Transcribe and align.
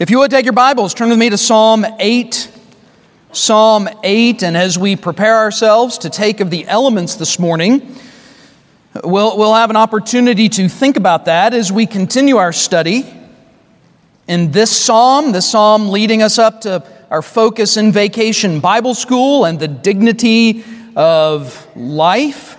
If 0.00 0.08
you 0.08 0.18
would 0.20 0.30
take 0.30 0.46
your 0.46 0.54
Bibles, 0.54 0.94
turn 0.94 1.10
with 1.10 1.18
me 1.18 1.28
to 1.28 1.36
Psalm 1.36 1.84
8. 1.98 2.50
Psalm 3.32 3.86
8, 4.02 4.42
and 4.42 4.56
as 4.56 4.78
we 4.78 4.96
prepare 4.96 5.36
ourselves 5.36 5.98
to 5.98 6.08
take 6.08 6.40
of 6.40 6.48
the 6.48 6.66
elements 6.66 7.16
this 7.16 7.38
morning, 7.38 7.94
we'll, 9.04 9.36
we'll 9.36 9.52
have 9.52 9.68
an 9.68 9.76
opportunity 9.76 10.48
to 10.48 10.70
think 10.70 10.96
about 10.96 11.26
that 11.26 11.52
as 11.52 11.70
we 11.70 11.84
continue 11.84 12.38
our 12.38 12.50
study 12.50 13.04
in 14.26 14.52
this 14.52 14.74
psalm, 14.74 15.32
this 15.32 15.50
psalm 15.50 15.90
leading 15.90 16.22
us 16.22 16.38
up 16.38 16.62
to 16.62 16.82
our 17.10 17.20
focus 17.20 17.76
in 17.76 17.92
vacation 17.92 18.60
Bible 18.60 18.94
school 18.94 19.44
and 19.44 19.60
the 19.60 19.68
dignity 19.68 20.64
of 20.96 21.68
life. 21.76 22.56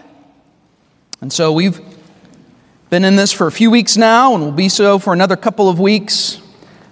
And 1.22 1.34
so 1.34 1.52
we've 1.54 1.82
been 2.92 3.04
in 3.04 3.16
this 3.16 3.34
for 3.34 3.48
a 3.48 3.52
few 3.52 3.72
weeks 3.72 3.98
now, 3.98 4.36
and 4.36 4.44
will 4.44 4.52
be 4.52 4.70
so 4.70 5.00
for 5.00 5.12
another 5.12 5.36
couple 5.36 5.70
of 5.70 5.80
weeks. 5.80 6.41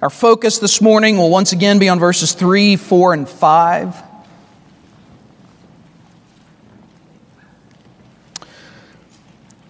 Our 0.02 0.09
focus 0.09 0.59
this 0.59 0.81
morning 0.81 1.18
will 1.18 1.29
once 1.29 1.52
again 1.52 1.77
be 1.77 1.89
on 1.89 2.00
verses 2.00 2.32
3, 2.32 2.78
4, 2.78 3.14
and 3.14 3.28
5. 3.28 3.96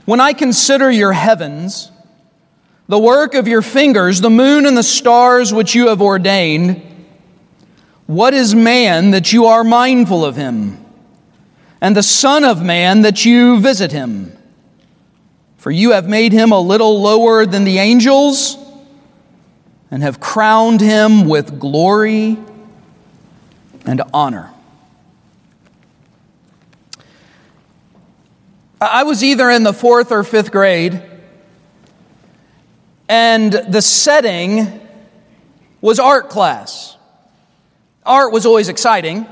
When 0.06 0.20
I 0.20 0.34
consider 0.34 0.92
your 0.92 1.14
heavens, 1.14 1.92
the 2.88 3.00
work 3.00 3.34
of 3.34 3.48
your 3.48 3.64
fingers, 3.64 4.22
the 4.22 4.30
moon 4.30 4.68
and 4.68 4.78
the 4.78 4.84
stars 4.84 5.52
which 5.52 5.74
you 5.74 5.88
have 5.88 6.00
ordained, 6.00 6.80
what 8.06 8.36
is 8.36 8.54
man 8.54 9.10
that 9.12 9.34
you 9.34 9.48
are 9.48 9.64
mindful 9.64 10.24
of 10.24 10.36
him, 10.36 10.78
and 11.82 11.98
the 11.98 12.04
Son 12.04 12.44
of 12.44 12.64
Man 12.64 13.02
that 13.02 13.26
you 13.26 13.60
visit 13.60 13.92
him? 13.92 14.38
For 15.58 15.72
you 15.72 15.94
have 15.94 16.08
made 16.08 16.34
him 16.34 16.52
a 16.52 16.60
little 16.60 17.02
lower 17.02 17.48
than 17.48 17.64
the 17.64 17.80
angels 17.80 18.59
and 19.92 20.04
have 20.04 20.20
crowned 20.20 20.82
him 20.82 21.28
with 21.28 21.60
glory 21.60 22.38
and 23.86 24.02
honor. 24.14 24.52
I 28.82 29.04
was 29.04 29.24
either 29.24 29.50
in 29.50 29.64
the 29.64 29.74
fourth 29.74 30.12
or 30.12 30.24
fifth 30.24 30.52
grade, 30.52 31.02
and 33.10 33.52
the 33.52 33.82
setting 33.82 34.80
was 35.82 36.00
art 36.00 36.30
class. 36.30 36.96
Art 38.06 38.32
was 38.32 38.46
always 38.46 38.70
exciting. 38.70 39.26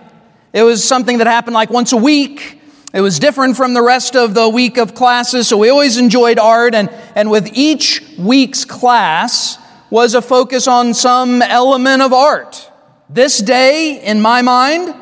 It 0.54 0.64
was 0.64 0.84
something 0.84 1.20
that 1.20 1.28
happened 1.28 1.54
like 1.54 1.70
once 1.70 1.94
a 1.94 1.98
week. 1.98 2.60
It 2.94 3.02
was 3.02 3.20
different 3.20 3.58
from 3.58 3.74
the 3.74 3.82
rest 3.82 4.16
of 4.16 4.34
the 4.34 4.50
week 4.50 4.78
of 4.78 4.96
classes, 4.96 5.48
so 5.48 5.58
we 5.58 5.70
always 5.70 5.98
enjoyed 5.98 6.40
art. 6.40 6.74
And, 6.74 6.90
and 7.16 7.30
with 7.30 7.50
each 7.54 8.02
week's 8.18 8.66
class, 8.66 9.58
was 9.90 10.14
a 10.14 10.22
focus 10.22 10.68
on 10.68 10.94
some 10.94 11.42
element 11.42 12.02
of 12.02 12.14
art. 12.14 12.72
This 13.10 13.40
day, 13.40 14.02
in 14.04 14.22
my 14.22 14.42
mind, 14.42 14.94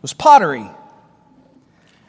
was 0.00 0.14
pottery. 0.14 0.66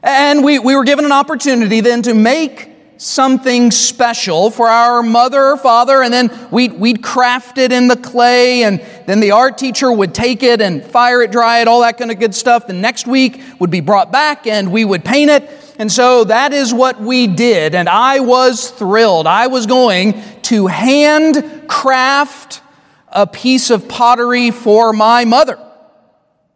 And 0.02 0.44
we, 0.44 0.60
we 0.60 0.76
were 0.76 0.84
given 0.84 1.04
an 1.04 1.12
opportunity 1.12 1.82
then 1.82 2.04
to 2.04 2.14
make 2.14 2.72
something 2.98 3.72
special 3.72 4.50
for 4.50 4.68
our 4.68 5.04
mother 5.04 5.44
or 5.44 5.58
father, 5.58 6.02
and 6.02 6.14
then 6.14 6.48
we'd, 6.50 6.74
we'd 6.74 7.04
craft 7.04 7.58
it 7.58 7.72
in 7.72 7.88
the 7.90 7.98
clay, 7.98 8.64
and 8.64 8.80
then 9.06 9.20
the 9.20 9.32
art 9.32 9.58
teacher 9.58 9.92
would 9.92 10.14
take 10.14 10.44
it 10.44 10.62
and 10.62 10.84
fire 10.84 11.22
it, 11.22 11.32
dry 11.32 11.60
it, 11.60 11.68
all 11.68 11.82
that 11.82 11.98
kind 11.98 12.12
of 12.12 12.20
good 12.20 12.34
stuff. 12.34 12.68
The 12.68 12.74
next 12.74 13.06
week 13.06 13.42
would 13.60 13.70
be 13.70 13.82
brought 13.82 14.12
back, 14.12 14.48
and 14.48 14.72
we 14.72 14.86
would 14.86 15.04
paint 15.04 15.30
it. 15.30 15.50
And 15.78 15.92
so 15.92 16.24
that 16.24 16.54
is 16.54 16.74
what 16.74 17.02
we 17.02 17.28
did, 17.28 17.76
and 17.76 17.90
I 17.90 18.22
was 18.22 18.70
thrilled. 18.70 19.28
I 19.28 19.48
was 19.48 19.66
going 19.66 20.22
to 20.44 20.68
handcraft 20.68 22.62
a 23.10 23.28
piece 23.28 23.70
of 23.70 23.88
pottery 23.88 24.52
for 24.52 24.94
my 24.94 25.26
mother. 25.26 25.60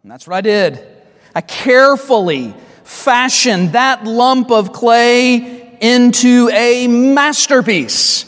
And 0.03 0.11
that's 0.11 0.27
what 0.27 0.35
I 0.35 0.41
did. 0.41 0.85
I 1.35 1.41
carefully 1.41 2.53
fashioned 2.83 3.73
that 3.73 4.05
lump 4.05 4.51
of 4.51 4.73
clay 4.73 5.77
into 5.81 6.49
a 6.51 6.87
masterpiece. 6.87 8.25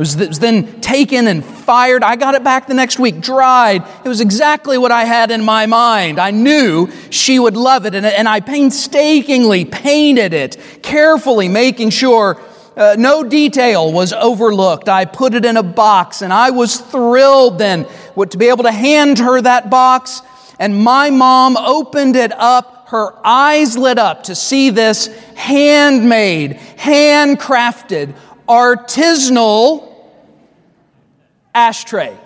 It 0.00 0.08
was, 0.08 0.18
it 0.18 0.28
was, 0.28 0.38
then 0.38 0.80
taken 0.80 1.26
and 1.26 1.44
fired. 1.44 2.02
I 2.02 2.16
got 2.16 2.34
it 2.34 2.42
back 2.42 2.66
the 2.66 2.72
next 2.72 2.98
week, 2.98 3.20
dried. 3.20 3.84
It 4.02 4.08
was 4.08 4.22
exactly 4.22 4.78
what 4.78 4.90
I 4.90 5.04
had 5.04 5.30
in 5.30 5.44
my 5.44 5.66
mind. 5.66 6.18
I 6.18 6.30
knew 6.30 6.88
she 7.10 7.38
would 7.38 7.54
love 7.54 7.84
it, 7.84 7.94
and, 7.94 8.06
and 8.06 8.26
I 8.26 8.40
painstakingly 8.40 9.66
painted 9.66 10.32
it, 10.32 10.56
carefully 10.80 11.48
making 11.48 11.90
sure 11.90 12.40
uh, 12.78 12.96
no 12.98 13.22
detail 13.22 13.92
was 13.92 14.14
overlooked. 14.14 14.88
I 14.88 15.04
put 15.04 15.34
it 15.34 15.44
in 15.44 15.58
a 15.58 15.62
box, 15.62 16.22
and 16.22 16.32
I 16.32 16.48
was 16.48 16.80
thrilled 16.80 17.58
then 17.58 17.86
to 18.16 18.38
be 18.38 18.48
able 18.48 18.62
to 18.62 18.72
hand 18.72 19.18
her 19.18 19.38
that 19.42 19.68
box. 19.68 20.22
And 20.58 20.82
my 20.82 21.10
mom 21.10 21.58
opened 21.58 22.16
it 22.16 22.32
up. 22.32 22.88
Her 22.88 23.12
eyes 23.22 23.76
lit 23.76 23.98
up 23.98 24.22
to 24.24 24.34
see 24.34 24.70
this 24.70 25.08
handmade, 25.34 26.52
handcrafted, 26.78 28.14
artisanal 28.48 29.89
ashtray. 31.54 32.18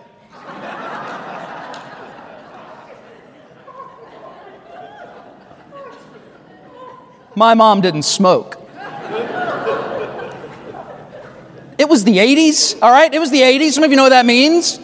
My 7.37 7.55
mom 7.55 7.81
didn't 7.81 8.05
smoke. 8.05 8.61
It 11.77 11.89
was 11.89 12.05
the 12.05 12.19
80s, 12.19 12.81
all 12.81 12.91
right? 12.91 13.13
It 13.13 13.19
was 13.19 13.31
the 13.31 13.41
80s. 13.41 13.73
Some 13.73 13.83
of 13.83 13.91
you 13.91 13.97
know 13.97 14.05
what 14.05 14.11
that 14.11 14.27
means. 14.27 14.79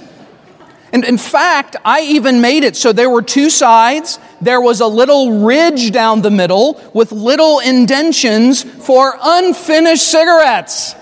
And 0.93 1.05
in 1.05 1.19
fact, 1.19 1.77
I 1.84 2.01
even 2.03 2.41
made 2.41 2.65
it 2.65 2.75
so 2.75 2.93
there 2.93 3.09
were 3.09 3.22
two 3.22 3.49
sides. 3.49 4.19
There 4.41 4.61
was 4.61 4.81
a 4.81 4.87
little 4.87 5.45
ridge 5.45 5.93
down 5.93 6.22
the 6.22 6.33
middle 6.33 6.81
with 6.93 7.12
little 7.12 7.61
indentions 7.61 8.65
for 8.65 9.17
unfinished 9.22 10.03
cigarettes. 10.03 10.97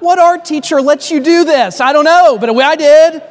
What 0.00 0.18
art 0.18 0.44
teacher 0.44 0.80
lets 0.82 1.10
you 1.10 1.20
do 1.20 1.44
this? 1.44 1.80
I 1.80 1.92
don't 1.92 2.04
know, 2.04 2.38
but 2.38 2.50
I 2.50 2.76
did. 2.76 3.22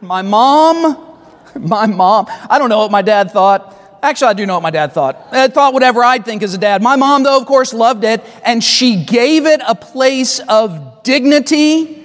My 0.00 0.22
mom, 0.22 1.18
my 1.58 1.86
mom, 1.86 2.26
I 2.28 2.58
don't 2.58 2.68
know 2.68 2.78
what 2.78 2.90
my 2.90 3.02
dad 3.02 3.30
thought. 3.30 3.78
Actually, 4.02 4.28
I 4.28 4.32
do 4.32 4.46
know 4.46 4.54
what 4.54 4.64
my 4.64 4.70
dad 4.70 4.92
thought. 4.92 5.28
I 5.30 5.46
thought 5.46 5.74
whatever 5.74 6.02
I'd 6.02 6.24
think 6.24 6.42
as 6.42 6.54
a 6.54 6.58
dad. 6.58 6.82
My 6.82 6.96
mom, 6.96 7.22
though, 7.22 7.38
of 7.38 7.46
course, 7.46 7.72
loved 7.72 8.02
it, 8.02 8.20
and 8.44 8.62
she 8.64 9.04
gave 9.04 9.46
it 9.46 9.60
a 9.66 9.76
place 9.76 10.40
of 10.40 11.04
dignity 11.04 12.02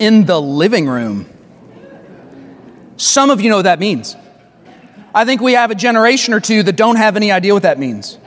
in 0.00 0.26
the 0.26 0.40
living 0.40 0.88
room. 0.88 1.26
Some 2.96 3.30
of 3.30 3.40
you 3.40 3.50
know 3.50 3.56
what 3.56 3.62
that 3.62 3.78
means. 3.78 4.16
I 5.14 5.24
think 5.24 5.40
we 5.40 5.52
have 5.52 5.70
a 5.70 5.74
generation 5.74 6.34
or 6.34 6.40
two 6.40 6.62
that 6.64 6.76
don't 6.76 6.96
have 6.96 7.14
any 7.14 7.30
idea 7.30 7.54
what 7.54 7.62
that 7.62 7.78
means. 7.78 8.18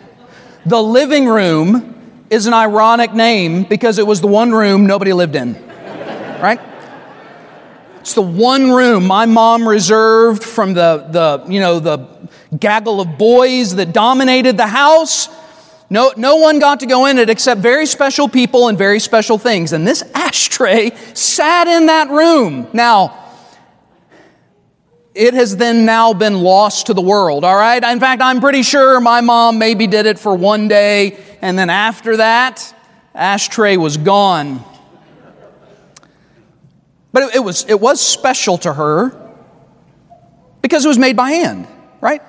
The 0.65 0.81
living 0.81 1.27
room 1.27 1.98
is 2.29 2.45
an 2.47 2.53
ironic 2.53 3.13
name 3.13 3.63
because 3.63 3.97
it 3.97 4.05
was 4.05 4.21
the 4.21 4.27
one 4.27 4.51
room 4.51 4.85
nobody 4.85 5.13
lived 5.13 5.35
in, 5.35 5.53
right? 6.39 6.59
It's 7.99 8.13
the 8.13 8.21
one 8.21 8.71
room 8.71 9.05
my 9.05 9.25
mom 9.25 9.67
reserved 9.67 10.43
from 10.43 10.73
the, 10.73 11.05
the, 11.09 11.51
you 11.51 11.59
know, 11.59 11.79
the 11.79 12.07
gaggle 12.57 13.01
of 13.01 13.17
boys 13.17 13.75
that 13.75 13.93
dominated 13.93 14.57
the 14.57 14.67
house. 14.67 15.27
No, 15.89 16.13
no 16.15 16.35
one 16.37 16.59
got 16.59 16.81
to 16.81 16.85
go 16.85 17.07
in 17.07 17.17
it 17.17 17.29
except 17.29 17.61
very 17.61 17.85
special 17.85 18.29
people 18.29 18.67
and 18.67 18.77
very 18.77 18.99
special 18.99 19.37
things. 19.37 19.73
And 19.73 19.87
this 19.87 20.03
ashtray 20.13 20.91
sat 21.13 21.67
in 21.67 21.87
that 21.87 22.09
room. 22.09 22.67
Now, 22.73 23.18
it 25.15 25.33
has 25.33 25.57
then 25.57 25.85
now 25.85 26.13
been 26.13 26.41
lost 26.41 26.87
to 26.87 26.93
the 26.93 27.01
world, 27.01 27.43
all 27.43 27.55
right? 27.55 27.83
In 27.83 27.99
fact, 27.99 28.21
I'm 28.21 28.39
pretty 28.39 28.63
sure 28.63 28.99
my 28.99 29.21
mom 29.21 29.57
maybe 29.57 29.87
did 29.87 30.05
it 30.05 30.19
for 30.19 30.35
one 30.35 30.67
day, 30.67 31.17
and 31.41 31.57
then 31.57 31.69
after 31.69 32.17
that, 32.17 32.73
ashtray 33.15 33.77
was 33.77 33.97
gone. 33.97 34.63
But 37.11 37.23
it, 37.23 37.35
it 37.35 37.39
was, 37.39 37.65
it 37.67 37.79
was 37.79 37.99
special 37.99 38.57
to 38.59 38.71
her 38.73 39.33
because 40.61 40.85
it 40.85 40.87
was 40.87 40.99
made 40.99 41.15
by 41.17 41.31
hand, 41.31 41.67
right? 42.01 42.21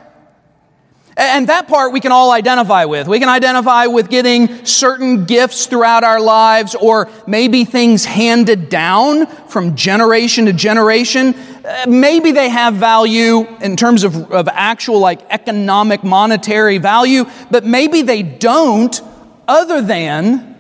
And 1.17 1.49
that 1.49 1.69
part 1.69 1.93
we 1.93 2.01
can 2.01 2.12
all 2.12 2.31
identify 2.31 2.85
with. 2.85 3.09
We 3.09 3.19
can 3.19 3.29
identify 3.29 3.87
with 3.87 4.09
getting 4.09 4.65
certain 4.65 5.25
gifts 5.25 5.67
throughout 5.67 6.05
our 6.05 6.21
lives 6.21 6.75
or 6.75 7.11
maybe 7.27 7.65
things 7.65 8.05
handed 8.05 8.69
down 8.69 9.27
from 9.49 9.77
generation 9.77 10.47
to 10.47 10.53
generation. 10.53 11.35
Uh, 11.35 11.87
maybe 11.89 12.31
they 12.33 12.49
have 12.49 12.75
value 12.75 13.47
in 13.61 13.77
terms 13.77 14.05
of, 14.05 14.31
of 14.33 14.49
actual 14.49 15.01
like 15.01 15.21
economic 15.31 16.05
monetary 16.05 16.79
value, 16.79 17.25
but 17.51 17.65
maybe 17.65 18.03
they 18.03 18.23
don't 18.23 19.01
other 19.49 19.83
than 19.83 20.57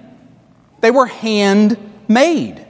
they 0.80 0.90
were 0.90 1.06
handmade. 1.06 2.66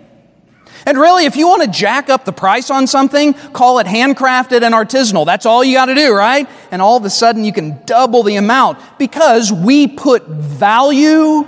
And 0.87 0.99
really, 0.99 1.25
if 1.25 1.37
you 1.37 1.49
want 1.49 1.63
to 1.63 1.69
jack 1.69 2.09
up 2.09 2.25
the 2.25 2.33
price 2.33 2.71
on 2.71 2.87
something, 2.87 3.35
call 3.35 3.79
it 3.79 3.87
handcrafted 3.87 4.63
and 4.63 4.75
artisanal. 4.75 5.27
That's 5.27 5.47
all 5.47 5.63
you 5.63 5.75
got 5.75 5.87
to 5.87 5.95
do, 5.95 6.15
right? 6.15 6.49
And 6.71 6.81
all 6.81 6.97
of 6.97 7.05
a 7.05 7.11
sudden, 7.11 7.45
you 7.45 7.53
can 7.53 7.83
double 7.85 8.23
the 8.23 8.37
amount 8.37 8.79
because 8.99 9.53
we 9.53 9.87
put 9.87 10.27
value 10.27 11.47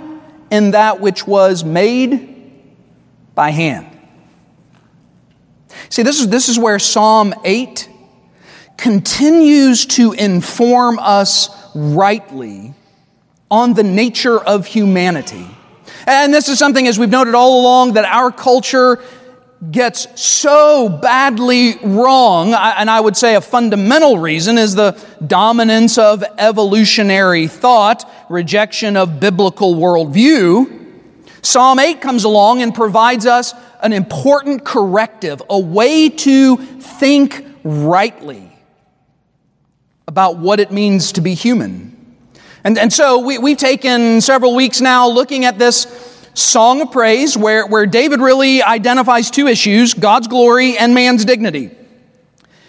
in 0.51 0.71
that 0.71 0.99
which 0.99 1.25
was 1.25 1.63
made 1.63 2.29
by 3.33 3.49
hand. 3.49 3.87
See, 5.89 6.03
this 6.03 6.19
is, 6.19 6.27
this 6.29 6.49
is 6.49 6.59
where 6.59 6.79
Psalm 6.79 7.33
8 7.43 7.89
continues 8.77 9.85
to 9.85 10.13
inform 10.13 10.99
us 10.99 11.49
rightly 11.75 12.73
on 13.49 13.73
the 13.73 13.83
nature 13.83 14.39
of 14.39 14.65
humanity. 14.65 15.47
And 16.05 16.33
this 16.33 16.49
is 16.49 16.59
something, 16.59 16.87
as 16.87 16.99
we've 16.99 17.09
noted 17.09 17.35
all 17.35 17.61
along, 17.61 17.93
that 17.93 18.05
our 18.05 18.31
culture 18.31 19.01
gets 19.71 20.19
so 20.19 20.89
badly 20.89 21.77
wrong, 21.83 22.53
and 22.53 22.89
I 22.89 22.99
would 22.99 23.15
say 23.15 23.35
a 23.35 23.41
fundamental 23.41 24.17
reason 24.17 24.57
is 24.57 24.75
the 24.75 25.01
dominance 25.25 25.97
of 25.97 26.23
evolutionary 26.37 27.47
thought, 27.47 28.09
rejection 28.29 28.97
of 28.97 29.19
biblical 29.19 29.75
worldview. 29.75 30.81
Psalm 31.41 31.79
8 31.79 32.01
comes 32.01 32.23
along 32.23 32.61
and 32.61 32.73
provides 32.73 33.25
us 33.25 33.53
an 33.81 33.93
important 33.93 34.63
corrective, 34.63 35.41
a 35.49 35.59
way 35.59 36.09
to 36.09 36.57
think 36.57 37.45
rightly 37.63 38.49
about 40.07 40.37
what 40.37 40.59
it 40.59 40.71
means 40.71 41.13
to 41.13 41.21
be 41.21 41.33
human. 41.33 41.93
And, 42.63 42.77
and 42.77 42.93
so 42.93 43.19
we, 43.19 43.37
we've 43.37 43.57
taken 43.57 44.21
several 44.21 44.55
weeks 44.55 44.79
now 44.79 45.07
looking 45.07 45.43
at 45.43 45.59
this 45.59 45.85
song 46.33 46.81
of 46.81 46.91
praise 46.91 47.37
where, 47.37 47.65
where 47.67 47.85
David 47.85 48.19
really 48.19 48.61
identifies 48.61 49.29
two 49.29 49.47
issues 49.47 49.93
God's 49.93 50.27
glory 50.27 50.77
and 50.77 50.93
man's 50.93 51.25
dignity. 51.25 51.71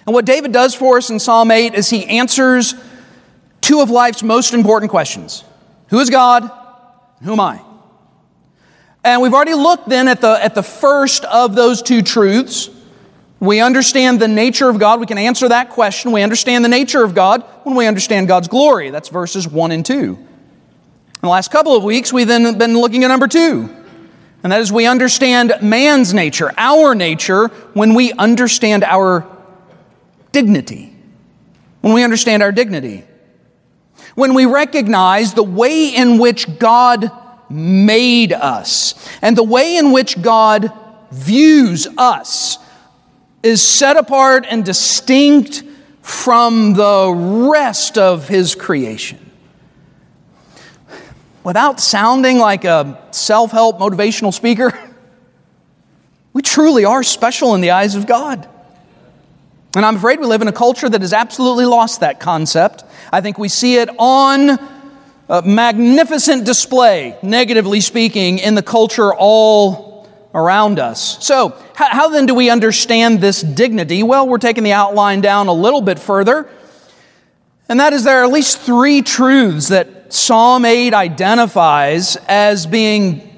And 0.07 0.15
what 0.15 0.27
David 0.27 0.53
does 0.53 0.75
for 0.75 0.99
us 0.99 1.11
in 1.11 1.19
Psalm 1.19 1.51
8 1.51 1.75
is 1.75 1.89
he 1.89 2.05
answers 2.07 2.75
two 3.61 3.81
of 3.81 3.89
life's 3.91 4.23
most 4.23 4.53
important 4.55 4.91
questions 4.91 5.45
Who 5.89 6.01
is 6.01 6.11
God? 6.11 6.51
Who 7.23 7.33
am 7.33 7.41
I? 7.41 7.63
And 9.03 9.21
we've 9.21 9.35
already 9.35 9.55
looked 9.55 9.89
then 9.89 10.09
at 10.09 10.21
the, 10.21 10.43
at 10.43 10.55
the 10.55 10.63
first 10.63 11.25
of 11.27 11.55
those 11.55 11.83
two 11.83 12.03
truths. 12.03 12.71
We 13.39 13.61
understand 13.61 14.21
the 14.21 14.29
nature 14.29 14.71
of 14.71 14.79
God. 14.79 15.01
We 15.01 15.07
can 15.07 15.19
answer 15.19 15.49
that 15.51 15.71
question. 15.71 16.13
We 16.13 16.23
understand 16.23 16.65
the 16.65 16.71
nature 16.71 17.05
of 17.05 17.15
God 17.15 17.43
when 17.65 17.77
we 17.77 17.87
understand 17.87 18.29
God's 18.29 18.49
glory. 18.49 18.89
That's 18.89 19.11
verses 19.11 19.47
1 19.47 19.71
and 19.73 19.85
2. 19.85 20.19
In 21.25 21.29
the 21.29 21.33
last 21.33 21.51
couple 21.51 21.75
of 21.75 21.83
weeks, 21.83 22.13
we've 22.13 22.29
then 22.29 22.59
been 22.59 22.77
looking 22.77 23.03
at 23.03 23.09
number 23.09 23.27
two, 23.27 23.75
and 24.43 24.53
that 24.53 24.61
is 24.61 24.71
we 24.71 24.85
understand 24.85 25.55
man's 25.63 26.13
nature, 26.13 26.53
our 26.59 26.95
nature, 26.95 27.47
when 27.73 27.95
we 27.95 28.13
understand 28.13 28.85
our 28.85 29.27
dignity. 30.33 30.95
When 31.81 31.95
we 31.95 32.05
understand 32.05 32.43
our 32.43 32.53
dignity. 32.53 33.05
When 34.15 34.35
we 34.35 34.45
recognize 34.45 35.33
the 35.33 35.43
way 35.43 35.97
in 35.97 36.19
which 36.19 36.59
God 36.59 37.11
made 37.49 38.35
us 38.35 38.95
and 39.23 39.35
the 39.35 39.45
way 39.45 39.79
in 39.79 39.93
which 39.93 40.21
God 40.21 40.71
views 41.11 41.89
us 41.97 42.59
is 43.43 43.63
set 43.63 43.97
apart 43.97 44.45
and 44.47 44.63
distinct 44.63 45.63
from 46.03 46.75
the 46.75 47.11
rest 47.51 47.97
of 47.97 48.29
His 48.29 48.55
creation 48.55 49.24
without 51.45 51.79
sounding 51.79 52.39
like 52.39 52.65
a 52.65 53.01
self 53.13 53.53
help 53.53 53.79
motivational 53.79 54.33
speaker, 54.33 54.77
we 56.33 56.43
truly 56.43 56.85
are 56.85 57.03
special 57.03 57.55
in 57.55 57.61
the 57.61 57.71
eyes 57.71 57.95
of 57.95 58.07
God. 58.07 58.49
And 59.77 59.85
I'm 59.85 59.97
afraid 59.97 60.21
we 60.21 60.27
live 60.27 60.41
in 60.41 60.49
a 60.49 60.53
culture 60.53 60.89
that 60.89 61.01
has 61.01 61.13
absolutely 61.13 61.67
lost 61.67 62.01
that 62.01 62.21
concept. 62.21 62.85
I 63.13 63.21
think 63.21 63.39
we 63.39 63.49
see 63.49 63.77
it 63.77 63.89
on 63.99 64.59
a 65.29 65.43
magnificent 65.43 66.45
display, 66.45 67.17
negatively 67.23 67.81
speaking, 67.81 68.39
in 68.39 68.55
the 68.55 68.63
culture 68.63 69.13
all 69.13 70.09
around 70.33 70.79
us. 70.79 71.25
So, 71.25 71.57
how, 71.75 72.09
then 72.09 72.27
do 72.27 72.35
we 72.35 72.51
understand 72.51 73.21
this 73.21 73.41
dignity? 73.41 74.03
Well, 74.03 74.29
we're 74.29 74.39
taking 74.39 74.63
the 74.63 74.73
outline 74.73 75.21
down 75.21 75.49
a 75.49 75.53
little 75.53 75.81
bit 75.81 75.99
further. 75.99 76.49
And 77.69 77.81
that 77.81 77.93
is 77.93 78.05
there 78.05 78.21
are 78.21 78.25
at 78.25 78.33
least 78.33 78.59
three 78.59 79.03
truths 79.03 79.69
that 79.69 80.13
Psalm 80.13 80.65
8 80.65 80.93
identifies 80.93 82.17
as 82.29 82.67
being 82.67 83.31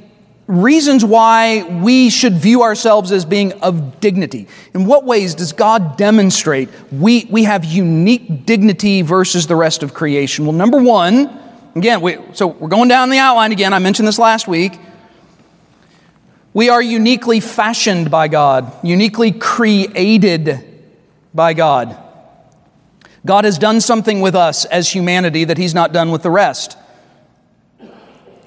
reasons 0.46 1.04
why 1.04 1.62
we 1.62 2.10
should 2.10 2.34
view 2.34 2.62
ourselves 2.62 3.12
as 3.12 3.24
being 3.24 3.52
of 3.54 4.00
dignity. 4.00 4.46
In 4.74 4.86
what 4.86 5.04
ways 5.04 5.34
does 5.34 5.52
God 5.52 5.96
demonstrate 5.96 6.68
we, 6.92 7.26
we 7.30 7.44
have 7.44 7.64
unique 7.64 8.46
dignity 8.46 9.02
versus 9.02 9.46
the 9.46 9.56
rest 9.56 9.82
of 9.82 9.94
creation? 9.94 10.44
Well, 10.44 10.54
number 10.54 10.80
one, 10.80 11.40
again, 11.74 12.00
we, 12.00 12.18
so 12.32 12.48
we're 12.48 12.68
going 12.68 12.88
down 12.88 13.10
the 13.10 13.18
outline 13.18 13.52
again. 13.52 13.72
I 13.72 13.78
mentioned 13.78 14.06
this 14.06 14.18
last 14.18 14.46
week. 14.46 14.78
We 16.52 16.68
are 16.68 16.80
uniquely 16.80 17.40
fashioned 17.40 18.10
by 18.10 18.28
God, 18.28 18.72
uniquely 18.82 19.30
created 19.32 20.64
by 21.34 21.52
God. 21.52 22.05
God 23.26 23.44
has 23.44 23.58
done 23.58 23.80
something 23.80 24.20
with 24.20 24.36
us 24.36 24.64
as 24.66 24.88
humanity 24.88 25.44
that 25.44 25.58
He's 25.58 25.74
not 25.74 25.92
done 25.92 26.12
with 26.12 26.22
the 26.22 26.30
rest. 26.30 26.78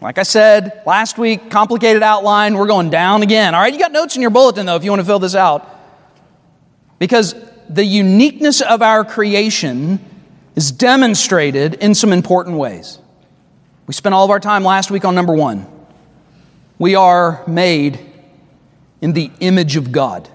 Like 0.02 0.18
I 0.18 0.24
said 0.24 0.82
last 0.86 1.18
week, 1.18 1.52
complicated 1.52 2.02
outline, 2.02 2.56
we're 2.56 2.68
going 2.68 2.90
down 2.90 3.22
again. 3.22 3.54
All 3.54 3.62
right, 3.62 3.74
you 3.74 3.78
got 3.78 3.92
notes 3.92 4.16
in 4.16 4.22
your 4.22 4.32
bulletin 4.32 4.66
though 4.66 4.78
if 4.78 4.86
you 4.86 4.92
want 4.92 5.02
to 5.02 5.06
fill 5.06 5.20
this 5.20 5.36
out. 5.36 5.68
Because 6.98 7.36
the 7.70 7.84
uniqueness 7.84 8.62
of 8.62 8.82
our 8.82 9.04
creation 9.04 10.00
is 10.56 10.72
demonstrated 10.72 11.74
in 11.76 11.94
some 11.94 12.14
important 12.14 12.58
ways. 12.58 13.00
We 13.86 13.94
spent 13.94 14.16
all 14.16 14.24
of 14.24 14.32
our 14.32 14.40
time 14.40 14.64
last 14.64 14.92
week 14.92 15.04
on 15.04 15.14
number 15.14 15.34
one. 15.34 15.68
We 16.78 16.96
are 16.96 17.44
made 17.48 18.00
in 19.02 19.12
the 19.12 19.30
image 19.42 19.76
of 19.76 19.92
God. 19.92 20.30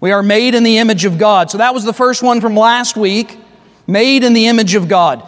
We 0.00 0.12
are 0.12 0.22
made 0.22 0.54
in 0.54 0.64
the 0.64 0.76
image 0.76 1.06
of 1.06 1.16
God. 1.16 1.50
So 1.50 1.58
that 1.58 1.72
was 1.72 1.84
the 1.84 1.94
first 1.94 2.22
one 2.22 2.42
from 2.42 2.54
last 2.54 2.94
week 2.94 3.38
made 3.86 4.24
in 4.24 4.32
the 4.32 4.46
image 4.46 4.74
of 4.74 4.88
God. 4.88 5.26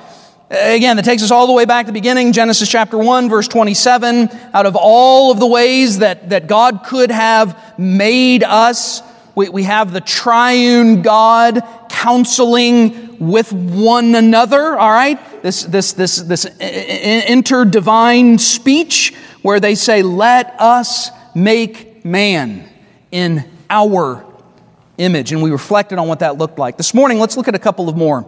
Again, 0.49 0.97
that 0.97 1.05
takes 1.05 1.25
us 1.25 1.33
all 1.33 1.49
the 1.49 1.53
way 1.53 1.65
back 1.65 1.87
to 1.87 1.93
the 1.93 1.99
beginning, 1.99 2.33
Genesis 2.33 2.69
chapter 2.71 2.97
1, 2.97 3.29
verse 3.29 3.49
27. 3.49 4.29
Out 4.55 4.65
of 4.65 4.77
all 4.77 5.33
of 5.33 5.41
the 5.41 5.47
ways 5.47 5.99
that, 5.99 6.31
that 6.31 6.47
God 6.47 6.85
could 6.85 7.11
have 7.11 7.77
made 7.79 8.45
us, 8.45 9.03
we, 9.35 9.49
we 9.49 9.65
have 9.65 9.93
the 9.93 10.01
triune 10.01 11.03
God 11.03 11.63
counseling 11.89 13.19
with 13.19 13.53
one 13.53 14.15
another, 14.15 14.79
all 14.79 14.91
right? 14.91 15.19
This, 15.43 15.65
this, 15.65 15.95
this, 15.95 16.19
this 16.19 16.45
interdivine 16.45 18.39
speech 18.39 19.15
where 19.43 19.59
they 19.59 19.75
say, 19.75 20.03
Let 20.03 20.61
us 20.61 21.11
make 21.35 22.05
man 22.05 22.69
in 23.11 23.45
our 23.69 24.25
image. 24.99 25.33
And 25.33 25.43
we 25.43 25.51
reflected 25.51 25.99
on 25.99 26.09
what 26.09 26.21
that 26.21 26.39
looked 26.39 26.59
like. 26.59 26.77
This 26.77 26.95
morning, 26.95 27.19
let's 27.19 27.37
look 27.37 27.49
at 27.49 27.55
a 27.55 27.59
couple 27.59 27.89
of 27.89 27.97
more. 27.97 28.25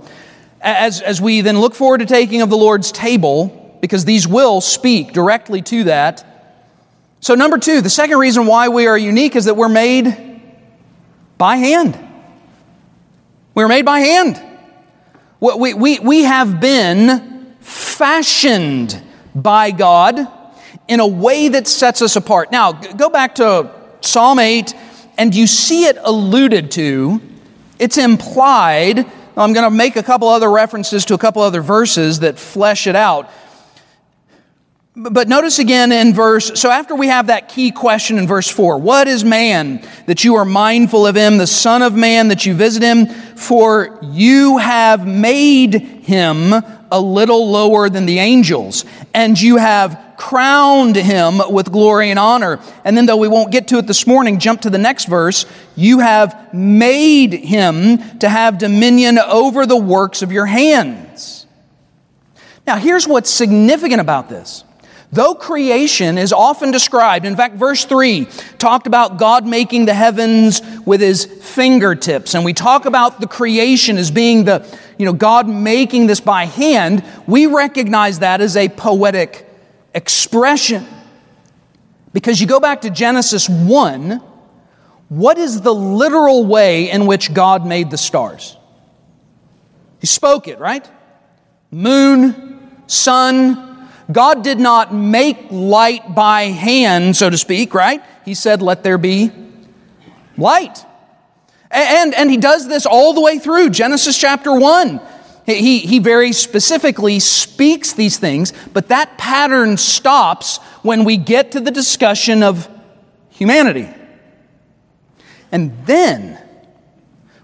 As, 0.61 1.01
as 1.01 1.21
we 1.21 1.41
then 1.41 1.61
look 1.61 1.75
forward 1.75 1.99
to 1.99 2.07
taking 2.07 2.43
of 2.43 2.51
the 2.51 2.57
Lord's 2.57 2.91
table, 2.91 3.79
because 3.81 4.05
these 4.05 4.27
will 4.27 4.61
speak 4.61 5.13
directly 5.13 5.63
to 5.63 5.85
that. 5.85 6.25
So, 7.21 7.35
number 7.35 7.59
two, 7.59 7.81
the 7.81 7.91
second 7.91 8.19
reason 8.19 8.47
why 8.47 8.69
we 8.69 8.87
are 8.87 8.99
unique 8.99 9.37
is 9.37 9.47
that 9.47 9.57
we're 9.57 9.69
made 9.69 10.41
by 11.37 11.57
hand. 11.57 11.99
We're 13.55 13.69
made 13.69 13.85
by 13.85 14.01
hand. 14.01 14.43
We, 15.41 15.75
we, 15.75 15.99
we 15.99 16.23
have 16.23 16.61
been 16.61 17.57
fashioned 17.61 19.01
by 19.35 19.71
God 19.71 20.27
in 20.89 21.01
a 21.01 21.07
way 21.07 21.49
that 21.49 21.69
sets 21.69 22.03
us 22.03 22.17
apart. 22.17 22.51
Now, 22.51 22.73
go 22.73 23.09
back 23.09 23.37
to 23.37 23.71
Psalm 24.01 24.39
8 24.39 24.75
and 25.19 25.35
you 25.35 25.47
see 25.47 25.85
it 25.85 25.99
alluded 26.01 26.71
to, 26.73 27.21
it's 27.79 27.99
implied. 27.99 29.07
I'm 29.39 29.53
going 29.53 29.65
to 29.65 29.71
make 29.71 29.97
a 29.97 30.03
couple 30.03 30.29
other 30.29 30.51
references 30.51 31.05
to 31.07 31.15
a 31.15 31.19
couple 31.19 31.43
other 31.43 31.61
verses 31.61 32.21
that 32.21 32.39
flesh 32.39 32.87
it 32.87 32.97
out. 32.97 33.31
But 34.97 35.29
notice 35.29 35.61
again 35.61 35.93
in 35.93 36.13
verse, 36.13 36.61
so 36.61 36.71
after 36.71 36.97
we 36.97 37.07
have 37.07 37.29
that 37.29 37.49
key 37.49 37.71
question 37.71 38.19
in 38.19 38.27
verse 38.27 38.49
4 38.49 38.79
What 38.79 39.07
is 39.07 39.25
man 39.25 39.87
that 40.07 40.25
you 40.25 40.35
are 40.35 40.45
mindful 40.45 41.07
of 41.07 41.15
him, 41.15 41.39
the 41.39 41.47
Son 41.47 41.83
of 41.83 41.95
Man 41.95 42.29
that 42.29 42.47
you 42.47 42.55
visit 42.55 42.83
him? 42.83 43.07
For 43.07 44.01
you 44.03 44.59
have 44.59 45.07
made 45.07 45.75
him 45.75 46.53
a 46.91 47.01
little 47.01 47.51
lower 47.51 47.89
than 47.89 48.07
the 48.07 48.19
angels, 48.19 48.85
and 49.15 49.41
you 49.41 49.57
have 49.57 50.15
crowned 50.17 50.97
him 50.97 51.41
with 51.51 51.71
glory 51.71 52.11
and 52.11 52.19
honor. 52.19 52.61
And 52.85 52.97
then, 52.97 53.07
though 53.07 53.17
we 53.17 53.29
won't 53.29 53.53
get 53.53 53.69
to 53.69 53.79
it 53.79 53.87
this 53.87 54.07
morning, 54.07 54.39
jump 54.39 54.63
to 54.63 54.71
the 54.71 54.79
next 54.79 55.07
verse. 55.07 55.47
You 55.77 56.01
have 56.01 56.53
made 56.53 57.33
him 57.33 58.19
to 58.19 58.29
have 58.29 58.59
dominion 58.59 59.19
over 59.19 59.65
the 59.65 59.77
works 59.77 60.23
of 60.23 60.33
your 60.33 60.47
hands. 60.47 61.47
Now, 62.67 62.77
here's 62.77 63.07
what's 63.07 63.31
significant 63.31 64.01
about 64.01 64.29
this. 64.29 64.65
Though 65.11 65.35
creation 65.35 66.19
is 66.19 66.35
often 66.35 66.71
described, 66.71 67.25
in 67.25 67.35
fact, 67.35 67.55
verse 67.55 67.87
3 67.87 68.27
talked 68.59 68.87
about 68.87 69.17
God 69.17 69.47
making 69.47 69.87
the 69.87 69.95
heavens 69.95 70.61
with 70.85 71.01
his 71.01 71.25
fingertips, 71.25 72.35
and 72.35 72.45
we 72.45 72.53
talk 72.53 72.85
about 72.85 73.21
the 73.21 73.27
creation 73.27 73.97
as 73.97 74.11
being 74.11 74.45
the, 74.45 74.79
you 74.99 75.07
know, 75.07 75.13
God 75.13 75.49
making 75.49 76.09
this 76.09 76.21
by 76.21 76.47
hand, 76.47 77.05
we 77.27 77.47
recognize 77.47 78.19
that 78.19 78.41
as 78.41 78.57
a 78.57 78.69
poetic 78.69 79.49
expression. 79.95 80.87
Because 82.13 82.41
you 82.41 82.47
go 82.47 82.61
back 82.61 82.81
to 82.83 82.91
Genesis 82.91 83.49
1, 83.49 84.21
what 85.09 85.39
is 85.39 85.61
the 85.63 85.75
literal 85.75 86.45
way 86.45 86.91
in 86.91 87.07
which 87.07 87.33
God 87.33 87.67
made 87.67 87.91
the 87.91 87.99
stars? 87.99 88.57
He 90.01 90.07
spoke 90.07 90.49
it, 90.49 90.59
right? 90.59 90.89
Moon, 91.71 92.73
sun. 92.87 93.89
God 94.11 94.43
did 94.43 94.59
not 94.59 94.95
make 94.95 95.39
light 95.51 96.15
by 96.15 96.43
hand, 96.45 97.17
so 97.17 97.31
to 97.31 97.37
speak, 97.37 97.75
right? 97.75 98.03
He 98.25 98.35
said, 98.35 98.63
let 98.63 98.83
there 98.83 98.99
be 98.99 99.31
light. 100.37 100.85
And, 101.71 102.15
and 102.15 102.31
he 102.31 102.37
does 102.37 102.69
this 102.69 102.87
all 102.87 103.13
the 103.13 103.21
way 103.21 103.39
through 103.39 103.71
Genesis 103.71 104.17
chapter 104.19 104.59
1. 104.59 105.01
He, 105.47 105.79
he 105.79 105.99
very 105.99 106.33
specifically 106.33 107.21
speaks 107.21 107.93
these 107.95 108.19
things, 108.19 108.53
but 108.73 108.89
that 108.89 109.17
pattern 109.17 109.79
stops 109.79 110.59
when 110.83 111.05
we 111.05 111.17
get 111.17 111.53
to 111.53 111.61
the 111.61 111.71
discussion 111.71 112.43
of 112.43 112.69
humanity. 113.31 113.89
And 115.51 115.87
then 115.87 116.39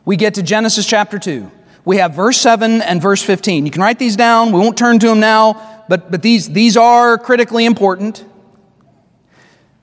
we 0.05 0.17
get 0.17 0.35
to 0.35 0.43
Genesis 0.43 0.87
chapter 0.87 1.19
2. 1.19 1.51
We 1.87 1.97
have 1.99 2.15
verse 2.15 2.37
7 2.39 2.83
and 2.83 3.01
verse 3.01 3.23
15. 3.23 3.65
You 3.65 3.73
can 3.73 3.83
write 3.83 3.99
these 3.99 4.17
down. 4.17 4.53
We 4.53 4.61
won't 4.61 4.77
turn 4.77 4.99
to 4.99 5.07
them 5.07 5.21
now, 5.21 5.85
but, 5.89 6.11
but 6.11 6.23
these, 6.23 6.51
these 6.51 6.77
are 6.77 7.19
critically 7.19 7.65
important. 7.65 8.25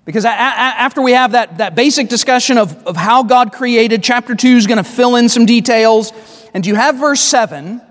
Because 0.06 0.26
after 0.26 1.02
we 1.02 1.12
have 1.12 1.34
that, 1.34 1.60
that 1.60 1.76
basic 1.76 2.10
discussion 2.10 2.58
of, 2.58 2.76
of 2.88 2.96
how 2.96 3.24
God 3.24 3.54
created, 3.54 4.02
chapter 4.02 4.34
2 4.34 4.48
is 4.48 4.68
going 4.68 4.80
to 4.80 4.84
fill 4.84 5.16
in 5.16 5.30
some 5.30 5.46
details. 5.46 6.12
And 6.54 6.66
you 6.66 6.76
have 6.76 6.96
verse 6.96 7.22
7, 7.22 7.82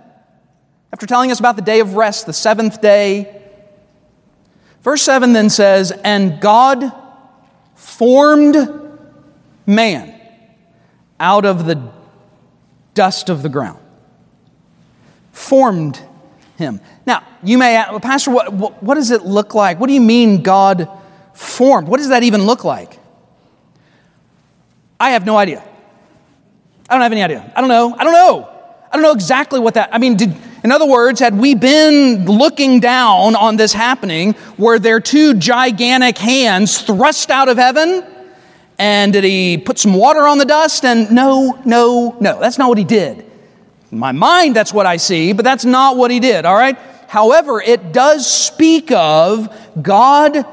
after 0.93 1.07
telling 1.07 1.31
us 1.31 1.39
about 1.39 1.57
the 1.57 1.63
day 1.63 1.81
of 1.81 1.95
rest, 1.95 2.27
the 2.27 2.33
seventh 2.33 2.81
day. 2.81 3.41
Verse 4.83 5.03
7 5.03 5.33
then 5.33 5.51
says, 5.51 5.93
And 5.93 6.41
God 6.41 6.93
formed 7.75 8.57
man 9.67 10.21
out 11.21 11.45
of 11.45 11.67
the 11.67 11.93
dust 12.95 13.29
of 13.29 13.43
the 13.43 13.49
ground. 13.49 13.79
Formed 15.31 16.03
him. 16.57 16.81
Now, 17.07 17.23
you 17.45 17.57
may 17.57 17.77
ask, 17.77 18.03
Pastor, 18.03 18.33
what, 18.33 18.53
what, 18.53 18.83
what 18.83 18.97
does 18.97 19.13
it 19.13 19.23
look 19.25 19.55
like? 19.55 19.79
What 19.79 19.87
do 19.87 19.93
you 19.93 20.01
mean 20.01 20.43
God 20.43 20.89
formed? 21.41 21.89
What 21.89 21.99
does 21.99 22.11
that 22.11 22.23
even 22.23 22.43
look 22.43 22.65
like? 22.65 22.99
I 24.99 25.11
have 25.11 25.25
no 25.25 25.37
idea. 25.37 25.65
I 26.89 26.95
don't 26.95 27.03
have 27.03 27.13
any 27.13 27.23
idea. 27.23 27.51
I 27.57 27.61
don't 27.61 27.71
know. 27.71 27.97
I 27.99 28.05
don't 28.05 28.13
know. 28.13 28.49
I 28.93 28.97
don't 28.97 29.03
know 29.03 29.13
exactly 29.13 29.61
what 29.61 29.75
that, 29.75 29.89
I 29.93 29.99
mean, 29.99 30.17
did, 30.17 30.35
in 30.65 30.73
other 30.73 30.87
words, 30.87 31.21
had 31.21 31.39
we 31.39 31.55
been 31.55 32.27
looking 32.27 32.81
down 32.81 33.37
on 33.37 33.57
this 33.57 33.73
happening, 33.73 34.35
were 34.59 34.79
there 34.79 35.01
two 35.01 35.35
gigantic 35.35 36.19
hands 36.19 36.83
thrust 36.83 37.31
out 37.31 37.49
of 37.49 37.57
heaven? 37.57 38.05
And 38.79 39.13
did 39.13 39.25
he 39.25 39.59
put 39.59 39.79
some 39.79 39.95
water 39.95 40.27
on 40.27 40.39
the 40.39 40.45
dust? 40.45 40.85
And 40.85 41.11
no, 41.13 41.61
no, 41.65 42.17
no. 42.21 42.41
That's 42.41 42.59
not 42.59 42.69
what 42.69 42.79
he 42.79 42.85
did. 42.85 43.25
In 43.93 43.99
my 43.99 44.13
mind, 44.13 44.57
that's 44.57 44.73
what 44.73 44.87
I 44.87 44.97
see, 44.97 45.33
but 45.33 45.45
that's 45.45 45.65
not 45.65 45.97
what 45.97 46.11
he 46.11 46.21
did, 46.21 46.45
all 46.45 46.57
right? 46.57 46.77
However, 47.09 47.61
it 47.61 47.93
does 47.93 48.31
speak 48.31 48.91
of 48.93 49.49
God 49.81 50.45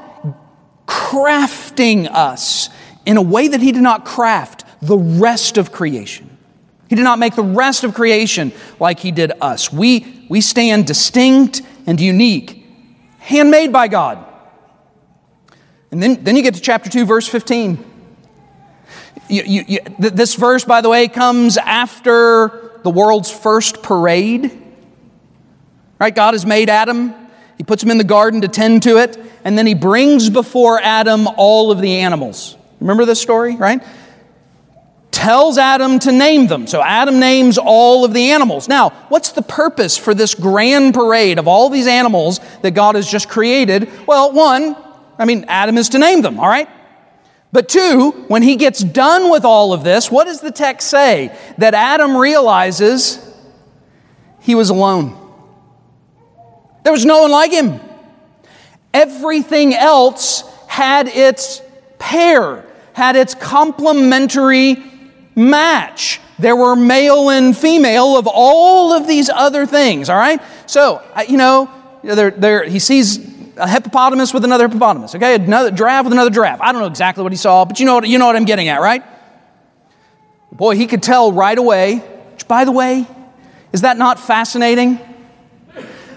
crafting 0.88 2.10
us 2.10 2.70
in 3.04 3.16
a 3.16 3.22
way 3.22 3.46
that 3.48 3.60
he 3.60 3.70
did 3.70 3.82
not 3.82 4.04
craft 4.04 4.64
the 4.80 4.96
rest 4.96 5.58
of 5.58 5.70
creation. 5.70 6.36
He 6.88 6.96
did 6.96 7.04
not 7.04 7.18
make 7.18 7.34
the 7.34 7.42
rest 7.42 7.84
of 7.84 7.94
creation 7.94 8.52
like 8.80 8.98
he 8.98 9.12
did 9.12 9.32
us. 9.40 9.70
We, 9.70 10.26
we 10.28 10.40
stand 10.40 10.86
distinct 10.86 11.62
and 11.86 12.00
unique, 12.00 12.64
handmade 13.18 13.72
by 13.72 13.88
God. 13.88 14.24
And 15.90 16.02
then, 16.02 16.24
then 16.24 16.36
you 16.36 16.42
get 16.42 16.54
to 16.54 16.60
chapter 16.60 16.88
2, 16.88 17.04
verse 17.04 17.28
15. 17.28 17.84
You, 19.28 19.42
you, 19.44 19.64
you, 19.68 19.80
this 19.98 20.34
verse, 20.34 20.64
by 20.64 20.80
the 20.80 20.88
way, 20.88 21.08
comes 21.08 21.58
after 21.58 22.80
the 22.82 22.90
world's 22.90 23.30
first 23.30 23.82
parade. 23.82 24.62
Right? 25.98 26.14
God 26.14 26.32
has 26.32 26.46
made 26.46 26.70
Adam. 26.70 27.14
He 27.58 27.64
puts 27.64 27.82
him 27.82 27.90
in 27.90 27.98
the 27.98 28.04
garden 28.04 28.42
to 28.42 28.48
tend 28.48 28.84
to 28.84 28.98
it, 28.98 29.18
and 29.44 29.56
then 29.56 29.66
he 29.66 29.74
brings 29.74 30.30
before 30.30 30.80
Adam 30.80 31.26
all 31.36 31.70
of 31.70 31.80
the 31.80 31.96
animals. 31.96 32.56
Remember 32.80 33.04
this 33.04 33.20
story, 33.20 33.56
right? 33.56 33.82
Tells 35.10 35.58
Adam 35.58 35.98
to 36.00 36.12
name 36.12 36.46
them. 36.46 36.66
So 36.66 36.82
Adam 36.82 37.18
names 37.18 37.58
all 37.58 38.04
of 38.04 38.12
the 38.12 38.30
animals. 38.30 38.68
Now, 38.68 38.90
what's 39.08 39.32
the 39.32 39.42
purpose 39.42 39.96
for 39.96 40.14
this 40.14 40.34
grand 40.34 40.94
parade 40.94 41.38
of 41.38 41.48
all 41.48 41.70
these 41.70 41.86
animals 41.86 42.40
that 42.62 42.72
God 42.72 42.94
has 42.94 43.10
just 43.10 43.28
created? 43.28 43.90
Well, 44.06 44.32
one, 44.32 44.76
I 45.18 45.24
mean, 45.24 45.44
Adam 45.48 45.76
is 45.76 45.88
to 45.90 45.98
name 45.98 46.22
them, 46.22 46.38
all 46.38 46.48
right? 46.48 46.68
But 47.50 47.68
two, 47.68 48.10
when 48.28 48.42
he 48.42 48.56
gets 48.56 48.84
done 48.84 49.30
with 49.30 49.44
all 49.44 49.72
of 49.72 49.82
this, 49.82 50.10
what 50.10 50.24
does 50.24 50.40
the 50.40 50.50
text 50.50 50.88
say? 50.88 51.36
That 51.56 51.74
Adam 51.74 52.16
realizes 52.16 53.18
he 54.40 54.54
was 54.54 54.70
alone. 54.70 55.16
There 56.84 56.92
was 56.92 57.04
no 57.04 57.22
one 57.22 57.30
like 57.30 57.50
him. 57.50 57.80
Everything 58.94 59.74
else 59.74 60.42
had 60.66 61.08
its 61.08 61.62
pair, 61.98 62.64
had 62.92 63.16
its 63.16 63.34
complementary 63.34 64.82
match. 65.34 66.20
There 66.38 66.56
were 66.56 66.76
male 66.76 67.30
and 67.30 67.56
female 67.56 68.16
of 68.16 68.26
all 68.26 68.92
of 68.92 69.06
these 69.06 69.28
other 69.28 69.66
things, 69.66 70.08
all 70.08 70.16
right? 70.16 70.40
So, 70.66 71.02
you 71.28 71.36
know, 71.36 71.68
he 72.66 72.78
sees 72.78 73.18
a 73.56 73.68
hippopotamus 73.68 74.32
with 74.32 74.44
another 74.44 74.68
hippopotamus, 74.68 75.16
okay? 75.16 75.34
Another 75.34 75.72
giraffe 75.72 76.04
with 76.04 76.12
another 76.12 76.30
giraffe. 76.30 76.60
I 76.60 76.70
don't 76.70 76.80
know 76.80 76.86
exactly 76.86 77.24
what 77.24 77.32
he 77.32 77.36
saw, 77.36 77.64
but 77.64 77.80
you 77.80 77.86
know 77.86 77.96
what, 77.96 78.08
you 78.08 78.18
know 78.18 78.26
what 78.26 78.36
I'm 78.36 78.44
getting 78.44 78.68
at, 78.68 78.80
right? 78.80 79.02
Boy, 80.52 80.76
he 80.76 80.86
could 80.86 81.02
tell 81.02 81.32
right 81.32 81.58
away, 81.58 81.96
which, 81.96 82.46
by 82.46 82.64
the 82.64 82.72
way, 82.72 83.06
is 83.72 83.80
that 83.82 83.96
not 83.96 84.18
fascinating? 84.20 85.00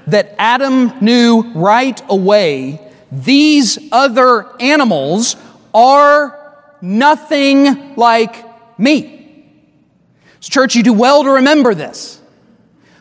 That 0.07 0.35
Adam 0.37 0.93
knew 1.01 1.43
right 1.53 2.01
away 2.09 2.81
these 3.11 3.77
other 3.91 4.47
animals 4.59 5.35
are 5.73 6.55
nothing 6.81 7.95
like 7.95 8.45
me. 8.79 9.45
So, 10.39 10.49
church, 10.49 10.75
you 10.75 10.83
do 10.83 10.93
well 10.93 11.23
to 11.23 11.29
remember 11.29 11.75
this. 11.75 12.19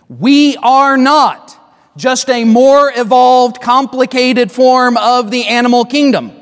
We 0.09 0.57
are 0.57 0.97
not 0.97 1.57
just 1.97 2.28
a 2.28 2.45
more 2.45 2.92
evolved, 2.95 3.61
complicated 3.61 4.50
form 4.50 4.97
of 4.97 5.30
the 5.30 5.47
animal 5.47 5.85
kingdom. 5.85 6.33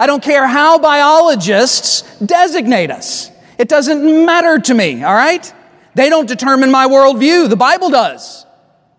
I 0.00 0.06
don't 0.06 0.22
care 0.22 0.46
how 0.46 0.78
biologists 0.78 2.02
designate 2.20 2.90
us. 2.90 3.30
It 3.58 3.68
doesn't 3.68 4.26
matter 4.26 4.58
to 4.60 4.74
me, 4.74 5.02
all 5.02 5.14
right? 5.14 5.52
They 5.94 6.08
don't 6.08 6.26
determine 6.26 6.70
my 6.70 6.86
worldview. 6.86 7.48
The 7.48 7.56
Bible 7.56 7.90
does. 7.90 8.46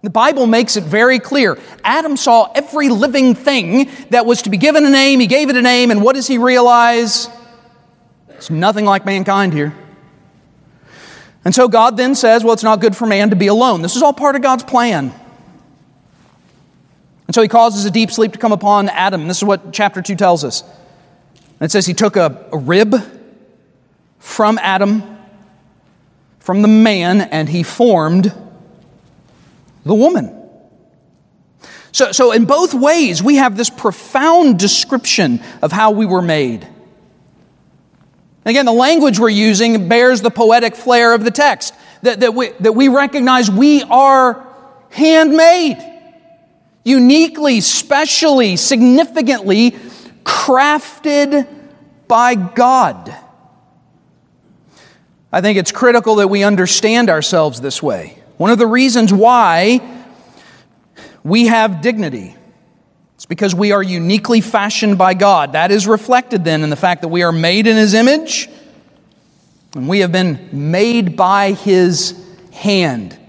The 0.02 0.10
Bible 0.10 0.48
makes 0.48 0.78
it 0.78 0.86
very 0.86 1.20
clear. 1.20 1.58
Adam 1.84 2.16
saw 2.16 2.52
every 2.54 2.88
living 2.88 3.36
thing 3.36 3.90
that 4.12 4.26
was 4.26 4.44
to 4.44 4.50
be 4.50 4.58
given 4.58 4.86
a 4.86 4.90
name. 4.90 5.20
He 5.20 5.28
gave 5.28 5.50
it 5.50 5.58
a 5.58 5.62
name, 5.62 5.92
and 5.92 6.02
what 6.02 6.16
does 6.16 6.26
he 6.26 6.38
realize? 6.38 7.28
It's 8.30 8.50
nothing 8.50 8.86
like 8.86 9.06
mankind 9.06 9.52
here. 9.52 9.76
And 11.44 11.54
so 11.54 11.68
God 11.68 11.98
then 11.98 12.16
says, 12.16 12.44
Well, 12.44 12.54
it's 12.54 12.64
not 12.64 12.80
good 12.80 12.96
for 12.96 13.06
man 13.06 13.32
to 13.32 13.36
be 13.36 13.48
alone. 13.48 13.82
This 13.82 13.98
is 13.98 14.02
all 14.02 14.14
part 14.14 14.36
of 14.38 14.42
God's 14.42 14.64
plan. 14.64 15.14
And 17.28 17.36
so 17.36 17.42
he 17.42 17.48
causes 17.48 17.86
a 17.86 17.92
deep 17.92 18.10
sleep 18.10 18.34
to 18.34 18.40
come 18.40 18.52
upon 18.54 18.90
Adam. 18.90 19.28
This 19.28 19.38
is 19.38 19.44
what 19.44 19.74
chapter 19.74 20.02
2 20.02 20.16
tells 20.16 20.44
us. 20.44 20.64
it 21.60 21.72
says 21.72 21.86
he 21.86 21.94
took 21.94 22.16
a, 22.16 22.48
a 22.52 22.58
rib 22.58 22.96
from 24.18 24.58
Adam, 24.58 25.04
from 26.40 26.62
the 26.62 26.68
man, 26.68 27.22
and 27.22 27.50
he 27.50 27.64
formed 27.64 28.34
the 29.90 29.96
woman. 29.96 30.36
So, 31.92 32.12
so, 32.12 32.32
in 32.32 32.46
both 32.46 32.74
ways, 32.74 33.22
we 33.22 33.38
have 33.38 33.58
this 33.58 33.70
profound 33.70 34.60
description 34.60 35.42
of 35.62 35.72
how 35.72 35.92
we 35.92 36.06
were 36.06 36.22
made. 36.22 36.66
Again, 38.46 38.66
the 38.66 38.72
language 38.72 39.20
we're 39.20 39.30
using 39.30 39.90
bears 39.90 40.22
the 40.22 40.30
poetic 40.30 40.76
flair 40.76 41.14
of 41.14 41.24
the 41.24 41.32
text 41.32 41.74
that, 42.04 42.22
that, 42.22 42.34
we, 42.34 42.50
that 42.60 42.74
we 42.74 42.88
recognize 42.88 43.50
we 43.50 43.84
are 43.84 44.48
handmade 44.92 45.78
uniquely, 46.84 47.60
specially, 47.60 48.56
significantly 48.56 49.72
crafted 50.24 51.48
by 52.08 52.36
God. 52.36 53.16
I 55.32 55.42
think 55.42 55.58
it's 55.58 55.72
critical 55.72 56.16
that 56.16 56.28
we 56.28 56.44
understand 56.44 57.10
ourselves 57.10 57.62
this 57.62 57.84
way. 57.84 58.19
One 58.40 58.52
of 58.52 58.58
the 58.58 58.68
reasons 58.68 59.14
why 59.14 59.82
we 61.26 61.48
have 61.48 61.82
dignity 61.82 62.38
it's 63.20 63.26
because 63.26 63.54
we 63.54 63.74
are 63.74 63.84
uniquely 63.84 64.40
fashioned 64.40 64.98
by 64.98 65.14
God. 65.14 65.52
That 65.52 65.72
is 65.72 65.86
reflected 65.86 66.46
then 66.46 66.64
in 66.64 66.70
the 66.70 66.78
fact 66.78 67.02
that 67.02 67.10
we 67.10 67.22
are 67.22 67.34
made 67.34 67.68
in 67.68 67.76
His 67.76 67.94
image 67.94 68.48
and 69.76 69.90
we 69.90 70.00
have 70.00 70.14
been 70.14 70.48
made 70.54 71.18
by 71.18 71.52
His 71.52 72.18
hand, 72.54 73.20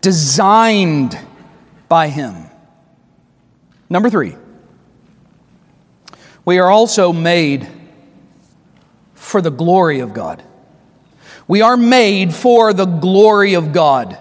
designed 0.00 1.18
by 1.90 2.08
Him. 2.08 2.34
Number 3.90 4.08
three, 4.08 4.34
we 6.46 6.58
are 6.58 6.70
also 6.70 7.12
made 7.12 7.68
for 9.14 9.42
the 9.42 9.50
glory 9.50 10.00
of 10.00 10.14
God. 10.14 10.42
We 11.46 11.60
are 11.60 11.76
made 11.76 12.34
for 12.34 12.72
the 12.72 12.86
glory 12.86 13.52
of 13.52 13.74
God. 13.74 14.16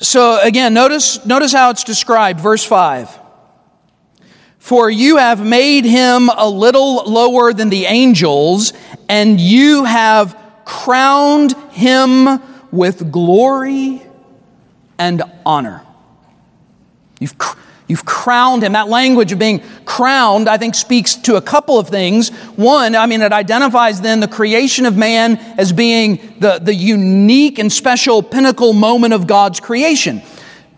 So 0.00 0.40
again, 0.40 0.72
notice, 0.72 1.24
notice 1.26 1.52
how 1.52 1.70
it's 1.70 1.84
described, 1.84 2.40
verse 2.40 2.64
5. 2.64 3.18
For 4.58 4.90
you 4.90 5.18
have 5.18 5.44
made 5.44 5.84
him 5.84 6.28
a 6.28 6.48
little 6.48 7.04
lower 7.04 7.52
than 7.52 7.68
the 7.68 7.84
angels, 7.84 8.72
and 9.08 9.40
you 9.40 9.84
have 9.84 10.38
crowned 10.64 11.52
him 11.72 12.40
with 12.70 13.10
glory 13.10 14.02
and 14.98 15.22
honor. 15.44 15.82
You've, 17.18 17.36
you've 17.90 18.04
crowned 18.04 18.62
him. 18.62 18.72
That 18.72 18.88
language 18.88 19.32
of 19.32 19.38
being 19.38 19.60
crowned, 19.84 20.48
I 20.48 20.56
think, 20.56 20.74
speaks 20.74 21.16
to 21.16 21.36
a 21.36 21.42
couple 21.42 21.78
of 21.78 21.88
things. 21.88 22.30
One, 22.56 22.94
I 22.94 23.06
mean, 23.06 23.20
it 23.20 23.32
identifies 23.32 24.00
then 24.00 24.20
the 24.20 24.28
creation 24.28 24.86
of 24.86 24.96
man 24.96 25.36
as 25.58 25.72
being 25.72 26.36
the, 26.38 26.58
the 26.58 26.74
unique 26.74 27.58
and 27.58 27.70
special 27.70 28.22
pinnacle 28.22 28.72
moment 28.72 29.12
of 29.12 29.26
God's 29.26 29.60
creation. 29.60 30.22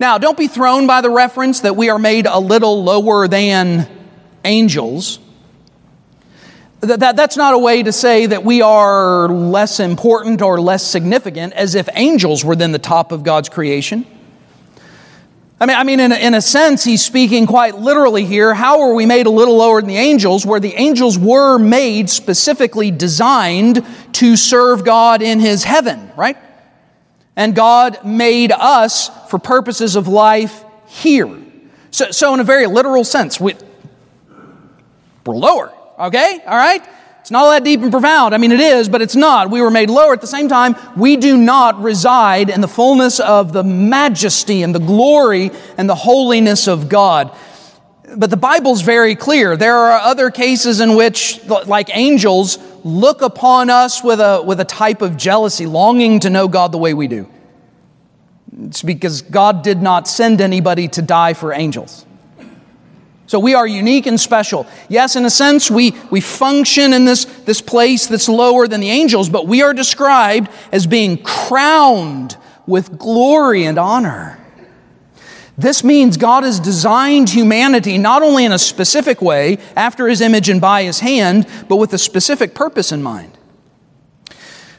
Now, 0.00 0.18
don't 0.18 0.36
be 0.36 0.48
thrown 0.48 0.88
by 0.88 1.02
the 1.02 1.10
reference 1.10 1.60
that 1.60 1.76
we 1.76 1.90
are 1.90 1.98
made 1.98 2.26
a 2.26 2.40
little 2.40 2.82
lower 2.82 3.28
than 3.28 3.88
angels. 4.44 5.20
That, 6.80 6.98
that, 6.98 7.14
that's 7.14 7.36
not 7.36 7.54
a 7.54 7.58
way 7.58 7.84
to 7.84 7.92
say 7.92 8.26
that 8.26 8.42
we 8.42 8.62
are 8.62 9.28
less 9.28 9.78
important 9.78 10.42
or 10.42 10.60
less 10.60 10.84
significant, 10.84 11.52
as 11.52 11.76
if 11.76 11.88
angels 11.94 12.44
were 12.44 12.56
then 12.56 12.72
the 12.72 12.80
top 12.80 13.12
of 13.12 13.22
God's 13.22 13.48
creation. 13.48 14.04
I 15.62 15.66
mean, 15.66 15.76
I 15.76 15.84
mean 15.84 16.00
in, 16.00 16.10
a, 16.10 16.16
in 16.16 16.34
a 16.34 16.42
sense, 16.42 16.82
he's 16.82 17.04
speaking 17.04 17.46
quite 17.46 17.78
literally 17.78 18.24
here. 18.24 18.52
How 18.52 18.80
are 18.80 18.94
we 18.94 19.06
made 19.06 19.26
a 19.26 19.30
little 19.30 19.58
lower 19.58 19.80
than 19.80 19.86
the 19.86 19.96
angels, 19.96 20.44
where 20.44 20.58
the 20.58 20.74
angels 20.74 21.16
were 21.16 21.56
made 21.56 22.10
specifically 22.10 22.90
designed 22.90 23.86
to 24.14 24.36
serve 24.36 24.84
God 24.84 25.22
in 25.22 25.38
his 25.38 25.62
heaven, 25.62 26.10
right? 26.16 26.36
And 27.36 27.54
God 27.54 28.04
made 28.04 28.50
us 28.50 29.08
for 29.30 29.38
purposes 29.38 29.94
of 29.94 30.08
life 30.08 30.64
here. 30.88 31.30
So, 31.92 32.10
so 32.10 32.34
in 32.34 32.40
a 32.40 32.44
very 32.44 32.66
literal 32.66 33.04
sense, 33.04 33.38
we, 33.38 33.54
we're 35.24 35.36
lower, 35.36 35.72
okay? 35.96 36.40
All 36.44 36.56
right? 36.56 36.84
It's 37.22 37.30
not 37.30 37.44
all 37.44 37.50
that 37.52 37.62
deep 37.62 37.80
and 37.80 37.92
profound. 37.92 38.34
I 38.34 38.38
mean, 38.38 38.50
it 38.50 38.58
is, 38.58 38.88
but 38.88 39.00
it's 39.00 39.14
not. 39.14 39.48
We 39.48 39.62
were 39.62 39.70
made 39.70 39.90
lower. 39.90 40.12
At 40.12 40.20
the 40.20 40.26
same 40.26 40.48
time, 40.48 40.74
we 40.96 41.16
do 41.16 41.36
not 41.36 41.80
reside 41.80 42.50
in 42.50 42.60
the 42.60 42.66
fullness 42.66 43.20
of 43.20 43.52
the 43.52 43.62
majesty 43.62 44.64
and 44.64 44.74
the 44.74 44.80
glory 44.80 45.52
and 45.78 45.88
the 45.88 45.94
holiness 45.94 46.66
of 46.66 46.88
God. 46.88 47.32
But 48.16 48.30
the 48.30 48.36
Bible's 48.36 48.82
very 48.82 49.14
clear. 49.14 49.56
There 49.56 49.76
are 49.76 50.00
other 50.00 50.32
cases 50.32 50.80
in 50.80 50.96
which, 50.96 51.40
like 51.46 51.96
angels, 51.96 52.58
look 52.82 53.22
upon 53.22 53.70
us 53.70 54.02
with 54.02 54.18
a, 54.18 54.42
with 54.44 54.58
a 54.58 54.64
type 54.64 55.00
of 55.00 55.16
jealousy, 55.16 55.64
longing 55.66 56.18
to 56.20 56.30
know 56.30 56.48
God 56.48 56.72
the 56.72 56.78
way 56.78 56.92
we 56.92 57.06
do. 57.06 57.30
It's 58.64 58.82
because 58.82 59.22
God 59.22 59.62
did 59.62 59.80
not 59.80 60.08
send 60.08 60.40
anybody 60.40 60.88
to 60.88 61.02
die 61.02 61.34
for 61.34 61.52
angels. 61.52 62.04
So 63.32 63.38
we 63.38 63.54
are 63.54 63.66
unique 63.66 64.04
and 64.04 64.20
special. 64.20 64.66
Yes, 64.90 65.16
in 65.16 65.24
a 65.24 65.30
sense, 65.30 65.70
we, 65.70 65.94
we 66.10 66.20
function 66.20 66.92
in 66.92 67.06
this, 67.06 67.24
this 67.24 67.62
place 67.62 68.06
that's 68.06 68.28
lower 68.28 68.68
than 68.68 68.80
the 68.80 68.90
angels, 68.90 69.30
but 69.30 69.46
we 69.46 69.62
are 69.62 69.72
described 69.72 70.50
as 70.70 70.86
being 70.86 71.16
crowned 71.16 72.36
with 72.66 72.98
glory 72.98 73.64
and 73.64 73.78
honor. 73.78 74.38
This 75.56 75.82
means 75.82 76.18
God 76.18 76.44
has 76.44 76.60
designed 76.60 77.30
humanity 77.30 77.96
not 77.96 78.22
only 78.22 78.44
in 78.44 78.52
a 78.52 78.58
specific 78.58 79.22
way, 79.22 79.56
after 79.74 80.08
his 80.08 80.20
image 80.20 80.50
and 80.50 80.60
by 80.60 80.82
his 80.82 81.00
hand, 81.00 81.46
but 81.70 81.76
with 81.76 81.94
a 81.94 81.98
specific 81.98 82.54
purpose 82.54 82.92
in 82.92 83.02
mind. 83.02 83.38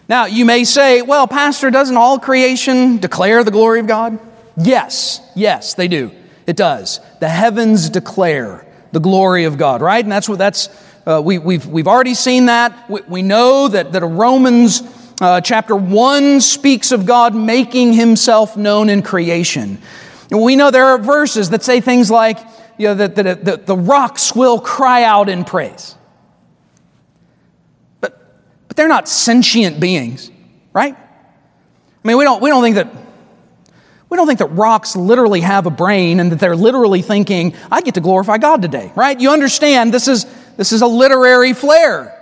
Now, 0.07 0.27
you 0.27 0.45
may 0.45 0.63
say, 0.63 1.01
well, 1.01 1.27
Pastor, 1.27 1.71
doesn't 1.71 1.97
all 1.97 2.19
creation 2.19 2.97
declare 2.97 3.43
the 3.43 3.49
glory 3.49 3.79
of 3.79 3.87
God? 3.87 4.19
Yes, 4.55 5.21
yes, 5.35 5.73
they 5.73 5.87
do. 5.87 6.11
It 6.45 6.55
does. 6.55 6.99
The 7.19 7.29
heavens 7.29 7.89
declare 7.89 8.65
the 8.91 8.99
glory 8.99 9.45
of 9.45 9.57
God, 9.57 9.81
right? 9.81 10.03
And 10.03 10.11
that's 10.11 10.29
what 10.29 10.37
that's, 10.37 10.69
uh, 11.05 11.21
we, 11.23 11.35
have 11.35 11.43
we've, 11.43 11.65
we've 11.65 11.87
already 11.87 12.13
seen 12.13 12.45
that. 12.45 12.89
We, 12.89 13.01
we 13.07 13.21
know 13.21 13.67
that, 13.67 13.91
that 13.91 14.05
Romans 14.05 14.81
uh, 15.21 15.41
chapter 15.41 15.75
1 15.75 16.41
speaks 16.41 16.91
of 16.91 17.05
God 17.05 17.35
making 17.35 17.93
himself 17.93 18.57
known 18.57 18.89
in 18.89 19.01
creation. 19.01 19.79
And 20.31 20.41
we 20.41 20.55
know 20.55 20.71
there 20.71 20.87
are 20.87 20.97
verses 20.97 21.49
that 21.51 21.63
say 21.63 21.81
things 21.81 22.09
like, 22.11 22.39
you 22.77 22.87
know, 22.87 22.95
that, 22.95 23.15
that, 23.15 23.45
that 23.45 23.65
the 23.65 23.77
rocks 23.77 24.35
will 24.35 24.59
cry 24.59 25.03
out 25.03 25.29
in 25.29 25.45
praise. 25.45 25.95
But, 28.01 28.35
but 28.67 28.75
they're 28.77 28.87
not 28.87 29.07
sentient 29.07 29.79
beings, 29.79 30.31
right? 30.73 30.95
I 30.95 32.07
mean, 32.07 32.17
we 32.17 32.23
don't, 32.23 32.41
we 32.41 32.49
don't 32.49 32.63
think 32.63 32.75
that 32.75 33.02
we 34.13 34.17
don't 34.17 34.27
think 34.27 34.37
that 34.37 34.51
rocks 34.51 34.95
literally 34.95 35.41
have 35.41 35.65
a 35.65 35.71
brain 35.71 36.19
and 36.19 36.31
that 36.31 36.39
they're 36.39 36.55
literally 36.55 37.01
thinking, 37.01 37.55
I 37.71 37.81
get 37.81 37.95
to 37.95 37.99
glorify 37.99 38.37
God 38.37 38.61
today, 38.61 38.91
right? 38.93 39.19
You 39.19 39.31
understand 39.31 39.91
this 39.91 40.07
is, 40.07 40.27
this 40.55 40.71
is 40.71 40.83
a 40.83 40.87
literary 40.87 41.53
flair. 41.53 42.15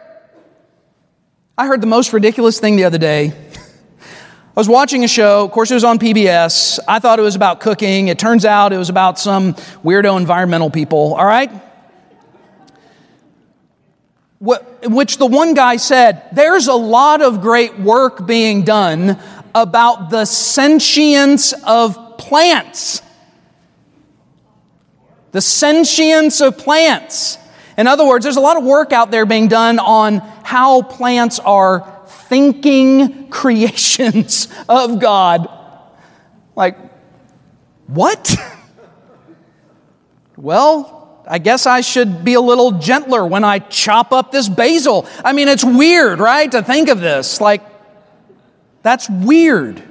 I 1.57 1.67
heard 1.67 1.81
the 1.81 1.87
most 1.87 2.13
ridiculous 2.13 2.61
thing 2.61 2.77
the 2.77 2.85
other 2.85 2.97
day. 2.97 3.33
I 3.57 4.53
was 4.55 4.69
watching 4.69 5.03
a 5.03 5.07
show, 5.09 5.43
of 5.43 5.51
course, 5.51 5.69
it 5.69 5.73
was 5.73 5.83
on 5.83 5.99
PBS. 5.99 6.79
I 6.87 6.99
thought 6.99 7.19
it 7.19 7.23
was 7.23 7.35
about 7.35 7.59
cooking. 7.59 8.07
It 8.07 8.17
turns 8.17 8.45
out 8.45 8.71
it 8.71 8.77
was 8.77 8.89
about 8.89 9.19
some 9.19 9.55
weirdo 9.83 10.17
environmental 10.17 10.69
people, 10.69 11.15
all 11.15 11.25
right? 11.25 11.51
which 14.39 15.17
the 15.17 15.27
one 15.27 15.53
guy 15.53 15.75
said, 15.75 16.23
There's 16.31 16.67
a 16.67 16.73
lot 16.73 17.21
of 17.21 17.41
great 17.41 17.77
work 17.77 18.25
being 18.25 18.63
done 18.63 19.19
about 19.53 20.09
the 20.09 20.25
sentience 20.25 21.53
of 21.65 22.17
plants. 22.17 23.01
The 25.31 25.41
sentience 25.41 26.41
of 26.41 26.57
plants. 26.57 27.37
In 27.77 27.87
other 27.87 28.05
words, 28.05 28.23
there's 28.23 28.37
a 28.37 28.41
lot 28.41 28.57
of 28.57 28.63
work 28.63 28.91
out 28.91 29.11
there 29.11 29.25
being 29.25 29.47
done 29.47 29.79
on 29.79 30.19
how 30.43 30.81
plants 30.81 31.39
are 31.39 32.01
thinking 32.07 33.29
creations 33.29 34.47
of 34.67 34.99
God. 34.99 35.49
Like, 36.55 36.77
what? 37.87 38.35
well, 40.37 41.23
I 41.27 41.37
guess 41.37 41.65
I 41.65 41.81
should 41.81 42.25
be 42.25 42.33
a 42.33 42.41
little 42.41 42.73
gentler 42.73 43.25
when 43.25 43.45
I 43.45 43.59
chop 43.59 44.11
up 44.11 44.31
this 44.31 44.49
basil. 44.49 45.07
I 45.23 45.31
mean, 45.31 45.47
it's 45.47 45.63
weird, 45.63 46.19
right, 46.19 46.51
to 46.51 46.61
think 46.61 46.89
of 46.89 46.99
this. 46.99 47.39
Like, 47.39 47.63
that's 48.83 49.09
weird. 49.09 49.81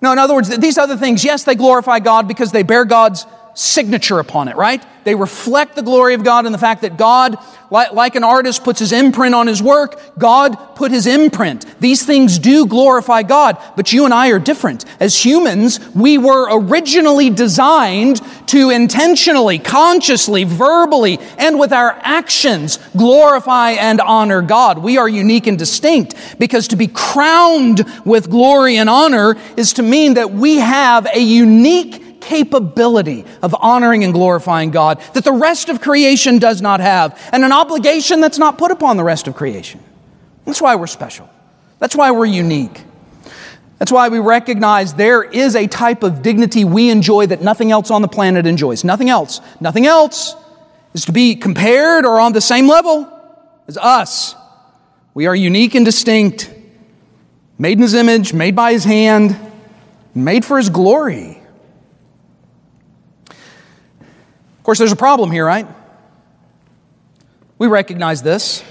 No, 0.00 0.12
in 0.12 0.18
other 0.18 0.34
words, 0.34 0.54
these 0.58 0.76
other 0.76 0.96
things, 0.96 1.24
yes, 1.24 1.44
they 1.44 1.54
glorify 1.54 1.98
God 1.98 2.28
because 2.28 2.52
they 2.52 2.62
bear 2.62 2.84
God's 2.84 3.26
signature 3.54 4.18
upon 4.18 4.48
it, 4.48 4.56
right? 4.56 4.84
They 5.04 5.14
reflect 5.14 5.76
the 5.76 5.82
glory 5.82 6.14
of 6.14 6.24
God 6.24 6.46
and 6.46 6.54
the 6.54 6.58
fact 6.58 6.82
that 6.82 6.96
God, 6.96 7.36
like 7.70 8.16
an 8.16 8.24
artist 8.24 8.64
puts 8.64 8.80
his 8.80 8.92
imprint 8.92 9.34
on 9.34 9.46
his 9.46 9.62
work, 9.62 10.00
God 10.18 10.56
put 10.76 10.90
his 10.90 11.06
imprint. 11.06 11.66
These 11.78 12.04
things 12.04 12.38
do 12.38 12.66
glorify 12.66 13.22
God, 13.22 13.58
but 13.76 13.92
you 13.92 14.06
and 14.06 14.14
I 14.14 14.28
are 14.30 14.38
different. 14.38 14.84
As 15.00 15.24
humans, 15.24 15.78
we 15.94 16.16
were 16.18 16.48
originally 16.50 17.30
designed 17.30 18.20
to 18.48 18.70
intentionally, 18.70 19.58
consciously, 19.58 20.44
verbally, 20.44 21.18
and 21.38 21.58
with 21.58 21.72
our 21.72 21.98
actions 22.02 22.78
glorify 22.96 23.72
and 23.72 24.00
honor 24.00 24.40
God. 24.42 24.78
We 24.78 24.96
are 24.96 25.08
unique 25.08 25.46
and 25.46 25.58
distinct 25.58 26.38
because 26.38 26.68
to 26.68 26.76
be 26.76 26.88
crowned 26.88 27.84
with 28.04 28.30
glory 28.30 28.76
and 28.78 28.88
honor 28.88 29.36
is 29.56 29.74
to 29.74 29.82
mean 29.82 30.14
that 30.14 30.32
we 30.32 30.56
have 30.56 31.06
a 31.06 31.20
unique 31.20 32.03
capability 32.24 33.24
of 33.42 33.54
honoring 33.60 34.02
and 34.02 34.12
glorifying 34.12 34.70
God 34.70 35.00
that 35.12 35.24
the 35.24 35.32
rest 35.32 35.68
of 35.68 35.80
creation 35.80 36.38
does 36.38 36.60
not 36.60 36.80
have, 36.80 37.20
and 37.32 37.44
an 37.44 37.52
obligation 37.52 38.20
that's 38.20 38.38
not 38.38 38.58
put 38.58 38.70
upon 38.70 38.96
the 38.96 39.04
rest 39.04 39.28
of 39.28 39.36
creation. 39.36 39.80
That's 40.44 40.60
why 40.60 40.74
we're 40.74 40.86
special. 40.86 41.28
That's 41.78 41.94
why 41.94 42.10
we're 42.10 42.26
unique. 42.26 42.82
That's 43.78 43.92
why 43.92 44.08
we 44.08 44.18
recognize 44.18 44.94
there 44.94 45.22
is 45.22 45.54
a 45.54 45.66
type 45.66 46.02
of 46.02 46.22
dignity 46.22 46.64
we 46.64 46.90
enjoy 46.90 47.26
that 47.26 47.42
nothing 47.42 47.70
else 47.70 47.90
on 47.90 48.02
the 48.02 48.08
planet 48.08 48.46
enjoys. 48.46 48.84
Nothing 48.84 49.10
else. 49.10 49.40
Nothing 49.60 49.86
else 49.86 50.34
is 50.94 51.04
to 51.06 51.12
be 51.12 51.36
compared 51.36 52.06
or 52.06 52.20
on 52.20 52.32
the 52.32 52.40
same 52.40 52.68
level 52.68 53.10
as 53.66 53.76
us. 53.76 54.34
We 55.12 55.26
are 55.26 55.34
unique 55.34 55.74
and 55.74 55.84
distinct, 55.84 56.52
made 57.58 57.78
in 57.78 57.82
His 57.82 57.94
image, 57.94 58.32
made 58.32 58.56
by 58.56 58.72
His 58.72 58.84
hand, 58.84 59.36
made 60.14 60.44
for 60.44 60.56
His 60.56 60.70
glory. 60.70 61.40
Of 64.64 64.66
course, 64.66 64.78
there's 64.78 64.92
a 64.92 64.96
problem 64.96 65.30
here, 65.30 65.44
right? 65.44 65.66
We 67.58 67.66
recognize 67.66 68.22
this. 68.22 68.64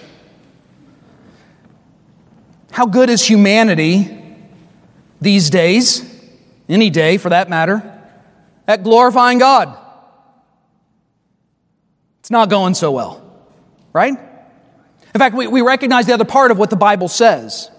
How 2.72 2.88
good 2.88 3.12
is 3.12 3.24
humanity 3.24 4.20
these 5.22 5.52
days, 5.52 6.04
any 6.68 6.90
day 6.90 7.20
for 7.20 7.30
that 7.30 7.48
matter, 7.48 7.84
at 8.68 8.82
glorifying 8.82 9.38
God? 9.38 9.78
It's 12.22 12.32
not 12.32 12.50
going 12.50 12.74
so 12.74 12.92
well, 12.92 13.22
right? 13.94 14.14
In 14.14 15.20
fact, 15.20 15.36
we, 15.36 15.46
we 15.46 15.62
recognize 15.62 16.08
the 16.08 16.16
other 16.16 16.26
part 16.26 16.50
of 16.50 16.58
what 16.58 16.72
the 16.72 16.76
Bible 16.76 17.08
says 17.08 17.70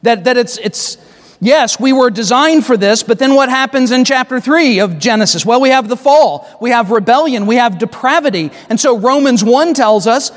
that, 0.00 0.24
that 0.24 0.38
it's, 0.38 0.56
it's, 0.56 0.96
yes, 1.40 1.80
we 1.80 1.92
were 1.92 2.10
designed 2.10 2.64
for 2.64 2.76
this, 2.76 3.02
but 3.02 3.18
then 3.18 3.34
what 3.34 3.48
happens 3.48 3.90
in 3.90 4.04
chapter 4.04 4.40
3 4.40 4.80
of 4.80 4.98
Genesis? 4.98 5.44
Well, 5.44 5.60
we 5.60 5.70
have 5.70 5.88
the 5.88 5.96
fall, 5.96 6.48
we 6.60 6.70
have 6.70 6.90
rebellion, 6.90 7.46
we 7.46 7.56
have 7.56 7.78
depravity. 7.78 8.50
And 8.68 8.78
so 8.78 8.98
Romans 8.98 9.42
1 9.42 9.74
tells 9.74 10.06
us 10.06 10.30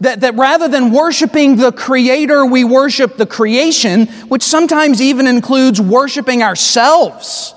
that, 0.00 0.20
that 0.20 0.36
rather 0.36 0.68
than 0.68 0.92
worshiping 0.92 1.56
the 1.56 1.72
Creator, 1.72 2.46
we 2.46 2.64
worship 2.64 3.16
the 3.16 3.26
creation, 3.26 4.06
which 4.28 4.42
sometimes 4.42 5.00
even 5.02 5.26
includes 5.26 5.80
worshiping 5.80 6.42
ourselves. 6.42 7.54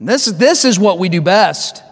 This, 0.00 0.26
this 0.26 0.64
is 0.64 0.78
what 0.78 0.98
we 0.98 1.08
do 1.08 1.20
best 1.20 1.82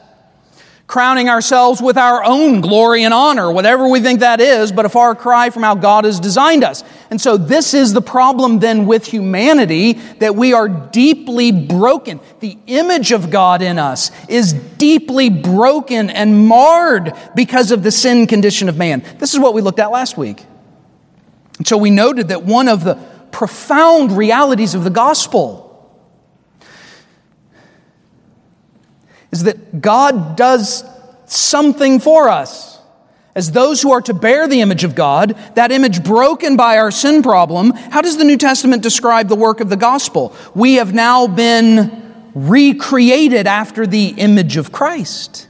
crowning 0.92 1.30
ourselves 1.30 1.80
with 1.80 1.96
our 1.96 2.22
own 2.22 2.60
glory 2.60 3.02
and 3.02 3.14
honor, 3.14 3.50
whatever 3.50 3.88
we 3.88 3.98
think 3.98 4.20
that 4.20 4.42
is, 4.42 4.70
but 4.70 4.84
a 4.84 4.90
far 4.90 5.14
cry 5.14 5.48
from 5.48 5.62
how 5.62 5.74
God 5.74 6.04
has 6.04 6.20
designed 6.20 6.62
us. 6.62 6.84
And 7.08 7.18
so 7.18 7.38
this 7.38 7.72
is 7.72 7.94
the 7.94 8.02
problem 8.02 8.58
then 8.58 8.84
with 8.84 9.06
humanity 9.06 9.94
that 10.18 10.36
we 10.36 10.52
are 10.52 10.68
deeply 10.68 11.50
broken. 11.50 12.20
The 12.40 12.58
image 12.66 13.10
of 13.10 13.30
God 13.30 13.62
in 13.62 13.78
us 13.78 14.10
is 14.28 14.52
deeply 14.52 15.30
broken 15.30 16.10
and 16.10 16.46
marred 16.46 17.16
because 17.34 17.70
of 17.70 17.82
the 17.82 17.90
sin 17.90 18.26
condition 18.26 18.68
of 18.68 18.76
man. 18.76 19.02
This 19.18 19.32
is 19.32 19.40
what 19.40 19.54
we 19.54 19.62
looked 19.62 19.78
at 19.78 19.90
last 19.92 20.18
week. 20.18 20.44
And 21.56 21.66
so 21.66 21.78
we 21.78 21.88
noted 21.88 22.28
that 22.28 22.42
one 22.42 22.68
of 22.68 22.84
the 22.84 22.96
profound 23.30 24.12
realities 24.12 24.74
of 24.74 24.84
the 24.84 24.90
gospel 24.90 25.61
is 29.32 29.44
that 29.44 29.80
God 29.80 30.36
does 30.36 30.84
something 31.26 31.98
for 31.98 32.28
us. 32.28 32.78
As 33.34 33.50
those 33.50 33.80
who 33.80 33.92
are 33.92 34.02
to 34.02 34.12
bear 34.12 34.46
the 34.46 34.60
image 34.60 34.84
of 34.84 34.94
God, 34.94 35.38
that 35.54 35.72
image 35.72 36.04
broken 36.04 36.56
by 36.56 36.76
our 36.76 36.90
sin 36.90 37.22
problem, 37.22 37.70
how 37.70 38.02
does 38.02 38.18
the 38.18 38.24
New 38.24 38.36
Testament 38.36 38.82
describe 38.82 39.28
the 39.28 39.36
work 39.36 39.60
of 39.60 39.70
the 39.70 39.76
gospel? 39.76 40.36
We 40.54 40.74
have 40.74 40.92
now 40.92 41.26
been 41.26 42.30
recreated 42.34 43.46
after 43.46 43.86
the 43.86 44.08
image 44.08 44.58
of 44.58 44.70
Christ. 44.70 45.48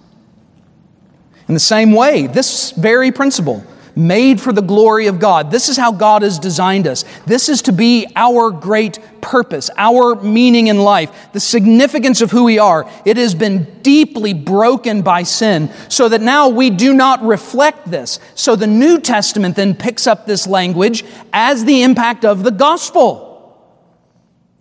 In 1.48 1.54
the 1.54 1.60
same 1.60 1.92
way, 1.92 2.28
this 2.28 2.70
very 2.70 3.10
principle 3.10 3.64
made 3.96 4.40
for 4.40 4.52
the 4.52 4.62
glory 4.62 5.06
of 5.06 5.18
God. 5.18 5.50
This 5.50 5.68
is 5.68 5.76
how 5.76 5.92
God 5.92 6.22
has 6.22 6.38
designed 6.38 6.86
us. 6.86 7.04
This 7.26 7.48
is 7.48 7.62
to 7.62 7.72
be 7.72 8.06
our 8.16 8.50
great 8.50 8.98
purpose, 9.22 9.70
our 9.78 10.16
meaning 10.16 10.66
in 10.66 10.78
life, 10.78 11.32
the 11.32 11.40
significance 11.40 12.20
of 12.20 12.30
who 12.30 12.44
we 12.44 12.58
are. 12.58 12.90
It 13.06 13.16
has 13.16 13.34
been 13.34 13.80
deeply 13.80 14.34
broken 14.34 15.00
by 15.00 15.22
sin 15.22 15.70
so 15.88 16.10
that 16.10 16.20
now 16.20 16.48
we 16.48 16.68
do 16.68 16.92
not 16.92 17.22
reflect 17.22 17.90
this. 17.90 18.18
So 18.34 18.54
the 18.54 18.66
New 18.66 19.00
Testament 19.00 19.56
then 19.56 19.74
picks 19.74 20.06
up 20.06 20.26
this 20.26 20.46
language 20.46 21.04
as 21.32 21.64
the 21.64 21.82
impact 21.82 22.26
of 22.26 22.42
the 22.42 22.50
gospel. 22.50 23.30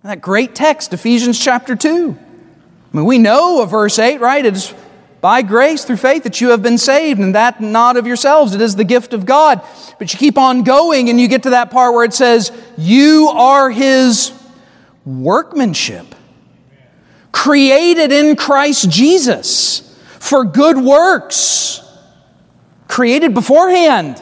That 0.04 0.21
great 0.21 0.56
text, 0.56 0.93
Ephesians 0.93 1.38
chapter 1.38 1.76
2. 1.76 2.17
I 2.93 2.97
mean, 2.97 3.06
we 3.06 3.17
know 3.17 3.62
of 3.62 3.71
verse 3.71 4.00
8, 4.00 4.19
right? 4.19 4.45
It 4.45 4.56
is 4.56 4.74
by 5.21 5.43
grace 5.43 5.86
through 5.86 5.97
faith 5.97 6.24
that 6.24 6.41
you 6.41 6.50
have 6.50 6.63
been 6.63 6.80
saved, 6.80 7.19
and 7.19 7.36
that 7.36 7.62
not 7.62 7.95
of 7.95 8.08
yourselves. 8.08 8.56
It 8.56 8.62
is 8.62 8.76
the 8.76 8.84
gift 8.84 9.13
of 9.13 9.26
God. 9.26 9.62
But 10.00 10.12
you 10.12 10.17
keep 10.17 10.38
on 10.38 10.63
going, 10.63 11.10
and 11.10 11.21
you 11.21 11.28
get 11.28 11.43
to 11.43 11.52
that 11.52 11.69
part 11.69 11.93
where 11.93 12.04
it 12.04 12.13
says, 12.13 12.52
You 12.78 13.30
are 13.32 13.69
His 13.69 14.34
workmanship, 15.06 16.16
created 17.32 18.12
in 18.12 18.36
Christ 18.36 18.90
Jesus 18.90 19.88
for 20.20 20.44
good 20.44 20.78
works, 20.78 21.82
created 22.88 23.34
beforehand 23.34 24.22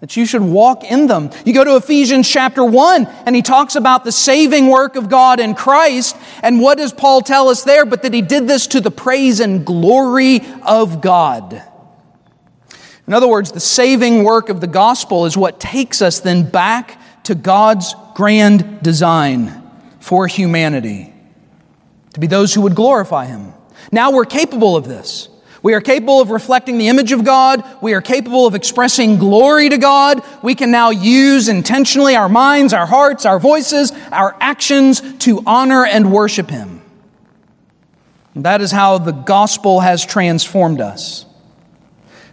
that 0.00 0.16
you 0.16 0.24
should 0.24 0.42
walk 0.42 0.84
in 0.84 1.08
them. 1.08 1.30
You 1.44 1.52
go 1.52 1.64
to 1.64 1.76
Ephesians 1.76 2.28
chapter 2.28 2.64
1, 2.64 3.06
and 3.26 3.34
he 3.34 3.42
talks 3.42 3.74
about 3.74 4.04
the 4.04 4.12
saving 4.12 4.68
work 4.68 4.94
of 4.94 5.08
God 5.08 5.40
in 5.40 5.54
Christ. 5.54 6.16
And 6.42 6.60
what 6.60 6.78
does 6.78 6.92
Paul 6.92 7.20
tell 7.20 7.48
us 7.48 7.64
there? 7.64 7.84
But 7.84 8.02
that 8.02 8.14
he 8.14 8.22
did 8.22 8.46
this 8.46 8.68
to 8.68 8.80
the 8.80 8.92
praise 8.92 9.40
and 9.40 9.66
glory 9.66 10.40
of 10.62 11.00
God. 11.00 11.62
In 13.08 13.14
other 13.14 13.26
words, 13.26 13.52
the 13.52 13.60
saving 13.60 14.22
work 14.22 14.50
of 14.50 14.60
the 14.60 14.66
gospel 14.66 15.26
is 15.26 15.36
what 15.36 15.58
takes 15.58 16.00
us 16.00 16.20
then 16.20 16.48
back 16.48 17.00
to 17.24 17.34
God's 17.34 17.94
grand 18.14 18.82
design 18.82 19.67
for 20.08 20.26
humanity 20.26 21.12
to 22.14 22.18
be 22.18 22.26
those 22.26 22.54
who 22.54 22.62
would 22.62 22.74
glorify 22.74 23.26
him. 23.26 23.52
Now 23.92 24.10
we're 24.10 24.24
capable 24.24 24.74
of 24.74 24.88
this. 24.88 25.28
We 25.62 25.74
are 25.74 25.82
capable 25.82 26.22
of 26.22 26.30
reflecting 26.30 26.78
the 26.78 26.88
image 26.88 27.12
of 27.12 27.26
God. 27.26 27.62
We 27.82 27.92
are 27.92 28.00
capable 28.00 28.46
of 28.46 28.54
expressing 28.54 29.18
glory 29.18 29.68
to 29.68 29.76
God. 29.76 30.22
We 30.42 30.54
can 30.54 30.70
now 30.70 30.88
use 30.88 31.50
intentionally 31.50 32.16
our 32.16 32.30
minds, 32.30 32.72
our 32.72 32.86
hearts, 32.86 33.26
our 33.26 33.38
voices, 33.38 33.92
our 34.10 34.34
actions 34.40 35.02
to 35.18 35.42
honor 35.44 35.84
and 35.84 36.10
worship 36.10 36.48
Him. 36.48 36.80
And 38.34 38.46
that 38.46 38.62
is 38.62 38.72
how 38.72 38.96
the 38.96 39.12
gospel 39.12 39.80
has 39.80 40.06
transformed 40.06 40.80
us. 40.80 41.26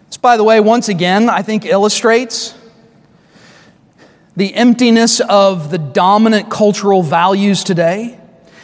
This, 0.07 0.15
by 0.15 0.38
the 0.38 0.45
way, 0.45 0.61
once 0.61 0.88
again, 0.88 1.29
I 1.29 1.41
think 1.41 1.65
illustrates 1.65 2.55
the 4.35 4.53
emptiness 4.53 5.19
of 5.21 5.71
the 5.71 5.77
dominant 5.77 6.49
cultural 6.49 7.03
values 7.03 7.63
today. 7.63 8.19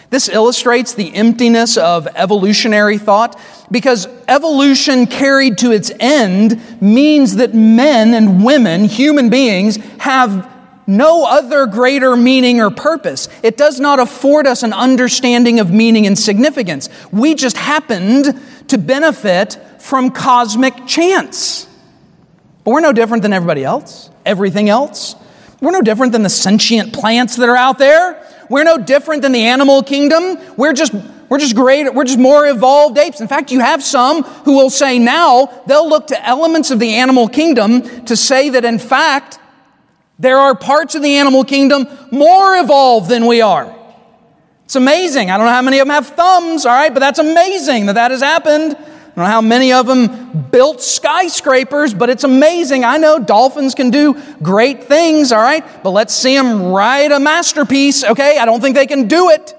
This 0.10 0.28
illustrates 0.28 0.94
the 0.94 1.16
emptiness 1.16 1.78
of 1.78 2.06
evolutionary 2.16 2.98
thought 2.98 3.40
because 3.72 4.08
evolution 4.28 5.08
carried 5.08 5.58
to 5.60 5.72
its 5.72 5.90
end 6.02 6.62
means 6.82 7.38
that 7.38 7.54
men 7.54 8.14
and 8.14 8.44
women, 8.44 8.86
human 8.86 9.30
beings, 9.30 9.78
have 10.00 10.52
no 10.86 11.24
other 11.26 11.66
greater 11.66 12.18
meaning 12.18 12.60
or 12.60 12.70
purpose. 12.70 13.30
It 13.42 13.56
does 13.56 13.80
not 13.80 14.00
afford 14.00 14.48
us 14.48 14.64
an 14.64 14.74
understanding 14.74 15.62
of 15.62 15.72
meaning 15.72 16.06
and 16.06 16.20
significance. 16.20 16.90
We 17.14 17.34
just 17.34 17.56
happened 17.56 18.38
to 18.68 18.78
benefit 18.78 19.58
from 19.80 20.12
cosmic 20.12 20.86
chance. 20.86 21.68
But 22.66 22.72
we're 22.72 22.82
no 22.82 22.92
different 22.92 23.24
than 23.24 23.32
everybody 23.32 23.64
else, 23.64 24.10
everything 24.26 24.68
else. 24.68 25.16
We're 25.62 25.72
no 25.72 25.82
different 25.82 26.12
than 26.12 26.24
the 26.24 26.30
sentient 26.30 26.92
plants 26.92 27.36
that 27.38 27.48
are 27.48 27.56
out 27.56 27.78
there. 27.78 28.28
We're 28.50 28.64
no 28.64 28.78
different 28.78 29.22
than 29.22 29.32
the 29.32 29.46
animal 29.46 29.84
kingdom. 29.84 30.38
We're 30.58 30.74
just 30.74 30.94
we're 31.30 31.38
just 31.38 31.56
great, 31.56 31.94
we're 31.94 32.04
just 32.04 32.20
more 32.20 32.46
evolved 32.46 32.98
apes. 32.98 33.22
In 33.22 33.28
fact, 33.30 33.52
you 33.52 33.62
have 33.62 33.82
some 33.82 34.24
who 34.24 34.58
will 34.58 34.70
say 34.70 35.00
now 35.00 35.46
they'll 35.66 35.88
look 35.88 36.08
to 36.08 36.28
elements 36.28 36.72
of 36.72 36.80
the 36.80 36.96
animal 36.96 37.30
kingdom 37.30 38.04
to 38.08 38.18
say 38.18 38.50
that 38.50 38.66
in 38.66 38.80
fact 38.80 39.40
there 40.20 40.38
are 40.38 40.54
parts 40.54 40.94
of 40.94 41.02
the 41.02 41.16
animal 41.16 41.46
kingdom 41.46 41.88
more 42.12 42.58
evolved 42.58 43.10
than 43.10 43.28
we 43.28 43.40
are. 43.40 43.74
It's 44.66 44.76
amazing. 44.76 45.32
I 45.32 45.38
don't 45.38 45.46
know 45.46 45.54
how 45.54 45.62
many 45.62 45.80
of 45.80 45.88
them 45.88 45.94
have 45.94 46.08
thumbs, 46.08 46.66
all 46.66 46.74
right, 46.74 46.94
but 46.94 47.00
that's 47.00 47.20
amazing 47.20 47.86
that 47.86 47.94
that 47.94 48.12
has 48.12 48.22
happened. 48.22 48.76
I 49.12 49.14
don't 49.16 49.26
know 49.26 49.32
how 49.32 49.42
many 49.42 49.74
of 49.74 49.88
them 49.88 50.42
built 50.52 50.82
skyscrapers, 50.82 51.94
but 51.94 52.10
it's 52.10 52.24
amazing. 52.24 52.86
I 52.86 52.96
know 52.96 53.20
dolphins 53.20 53.76
can 53.76 53.90
do 53.90 54.22
great 54.42 54.86
things, 54.86 55.34
all 55.34 55.42
right? 55.42 55.66
But 55.84 55.90
let's 55.90 56.16
see 56.16 56.34
them 56.34 56.72
write 56.72 57.12
a 57.12 57.20
masterpiece, 57.20 58.06
okay? 58.06 58.38
I 58.38 58.46
don't 58.46 58.62
think 58.62 58.76
they 58.76 58.88
can 58.88 59.10
do 59.10 59.30
it. 59.30 59.54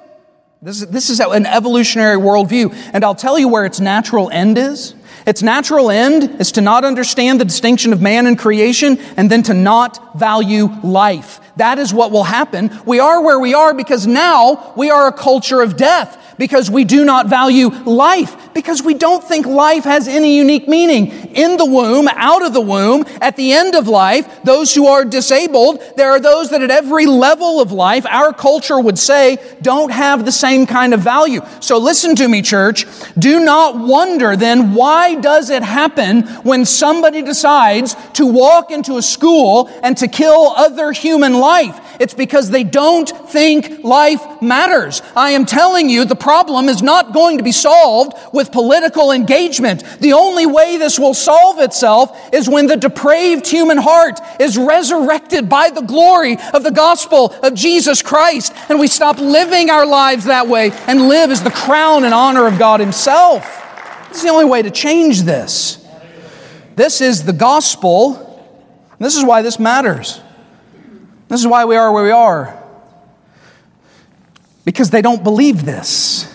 This 0.62 0.80
is, 0.80 0.86
this 0.88 1.10
is 1.10 1.20
an 1.20 1.44
evolutionary 1.44 2.16
worldview. 2.16 2.72
And 2.94 3.04
I'll 3.04 3.14
tell 3.14 3.38
you 3.38 3.48
where 3.48 3.66
its 3.66 3.78
natural 3.78 4.30
end 4.30 4.56
is. 4.56 4.94
Its 5.26 5.42
natural 5.42 5.90
end 5.90 6.40
is 6.40 6.52
to 6.52 6.60
not 6.60 6.84
understand 6.84 7.40
the 7.40 7.44
distinction 7.44 7.92
of 7.92 8.00
man 8.00 8.26
and 8.26 8.38
creation 8.38 8.98
and 9.16 9.30
then 9.30 9.42
to 9.44 9.54
not 9.54 10.18
value 10.18 10.68
life. 10.82 11.40
That 11.56 11.78
is 11.78 11.92
what 11.92 12.12
will 12.12 12.24
happen. 12.24 12.70
We 12.86 13.00
are 13.00 13.22
where 13.22 13.38
we 13.38 13.54
are 13.54 13.74
because 13.74 14.06
now 14.06 14.72
we 14.76 14.90
are 14.90 15.08
a 15.08 15.12
culture 15.12 15.60
of 15.60 15.76
death 15.76 16.18
because 16.38 16.70
we 16.70 16.84
do 16.84 17.04
not 17.04 17.28
value 17.28 17.68
life, 17.68 18.52
because 18.54 18.82
we 18.82 18.94
don't 18.94 19.22
think 19.22 19.46
life 19.46 19.84
has 19.84 20.08
any 20.08 20.36
unique 20.36 20.66
meaning. 20.66 21.06
In 21.34 21.56
the 21.56 21.64
womb, 21.64 22.08
out 22.08 22.44
of 22.44 22.52
the 22.52 22.60
womb, 22.60 23.04
at 23.20 23.36
the 23.36 23.52
end 23.52 23.74
of 23.74 23.86
life, 23.86 24.42
those 24.42 24.74
who 24.74 24.86
are 24.86 25.04
disabled, 25.04 25.80
there 25.96 26.10
are 26.10 26.20
those 26.20 26.50
that 26.50 26.62
at 26.62 26.70
every 26.70 27.06
level 27.06 27.60
of 27.60 27.70
life, 27.70 28.04
our 28.06 28.32
culture 28.32 28.80
would 28.80 28.98
say, 28.98 29.38
don't 29.60 29.92
have 29.92 30.24
the 30.24 30.32
same 30.32 30.66
kind 30.66 30.94
of 30.94 31.00
value. 31.00 31.40
So 31.60 31.78
listen 31.78 32.16
to 32.16 32.26
me, 32.26 32.42
church. 32.42 32.86
Do 33.18 33.44
not 33.44 33.78
wonder 33.78 34.34
then, 34.34 34.74
why 34.74 35.01
does 35.14 35.50
it 35.50 35.62
happen 35.62 36.22
when 36.42 36.64
somebody 36.64 37.22
decides 37.22 37.94
to 38.14 38.26
walk 38.26 38.70
into 38.70 38.96
a 38.96 39.02
school 39.02 39.68
and 39.82 39.96
to 39.98 40.08
kill 40.08 40.52
other 40.56 40.92
human 40.92 41.34
life? 41.34 41.78
It's 42.00 42.14
because 42.14 42.50
they 42.50 42.64
don't 42.64 43.08
think 43.08 43.84
life 43.84 44.42
matters. 44.42 45.02
I 45.14 45.30
am 45.30 45.46
telling 45.46 45.88
you, 45.88 46.04
the 46.04 46.16
problem 46.16 46.68
is 46.68 46.82
not 46.82 47.12
going 47.12 47.38
to 47.38 47.44
be 47.44 47.52
solved 47.52 48.16
with 48.32 48.50
political 48.50 49.12
engagement. 49.12 49.84
The 50.00 50.14
only 50.14 50.46
way 50.46 50.78
this 50.78 50.98
will 50.98 51.14
solve 51.14 51.58
itself 51.60 52.18
is 52.32 52.48
when 52.48 52.66
the 52.66 52.76
depraved 52.76 53.46
human 53.46 53.78
heart 53.78 54.18
is 54.40 54.56
resurrected 54.56 55.48
by 55.48 55.70
the 55.70 55.82
glory 55.82 56.38
of 56.54 56.64
the 56.64 56.70
gospel 56.70 57.32
of 57.42 57.54
Jesus 57.54 58.02
Christ 58.02 58.52
and 58.68 58.78
we 58.80 58.88
stop 58.88 59.18
living 59.18 59.70
our 59.70 59.86
lives 59.86 60.24
that 60.24 60.48
way 60.48 60.70
and 60.86 61.08
live 61.08 61.30
as 61.30 61.42
the 61.42 61.50
crown 61.50 62.04
and 62.04 62.14
honor 62.14 62.46
of 62.46 62.58
God 62.58 62.80
Himself. 62.80 63.61
Is 64.14 64.22
the 64.22 64.28
only 64.28 64.44
way 64.44 64.62
to 64.62 64.70
change 64.70 65.22
this. 65.22 65.84
This 66.76 67.00
is 67.00 67.24
the 67.24 67.32
gospel 67.32 68.28
This 68.98 69.16
is 69.16 69.24
why 69.24 69.42
this 69.42 69.58
matters. 69.58 70.20
This 71.26 71.40
is 71.40 71.46
why 71.46 71.64
we 71.64 71.74
are 71.74 71.92
where 71.92 72.04
we 72.04 72.12
are. 72.12 72.62
Because 74.64 74.90
they 74.90 75.02
don't 75.02 75.24
believe 75.24 75.64
this. 75.64 76.32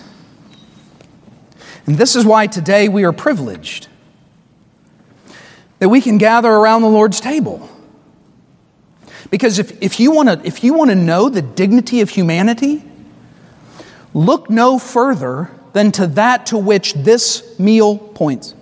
And 1.86 1.96
this 1.96 2.14
is 2.14 2.26
why 2.26 2.46
today 2.46 2.88
we 2.88 3.04
are 3.04 3.12
privileged 3.12 3.88
that 5.78 5.88
we 5.88 6.02
can 6.02 6.18
gather 6.18 6.50
around 6.50 6.82
the 6.82 6.88
Lord's 6.88 7.20
table. 7.20 7.70
Because 9.30 9.58
if, 9.58 9.82
if 9.82 9.98
you 9.98 10.10
want 10.10 10.28
to 10.28 10.46
if 10.46 10.62
you 10.62 10.74
want 10.74 10.90
to 10.90 10.94
know 10.94 11.30
the 11.30 11.40
dignity 11.40 12.02
of 12.02 12.10
humanity, 12.10 12.82
look 14.12 14.50
no 14.50 14.78
further 14.78 15.50
than 15.72 15.92
to 15.92 16.06
that 16.08 16.46
to 16.46 16.58
which 16.58 16.94
this 16.94 17.58
meal 17.58 17.98
points. 17.98 18.54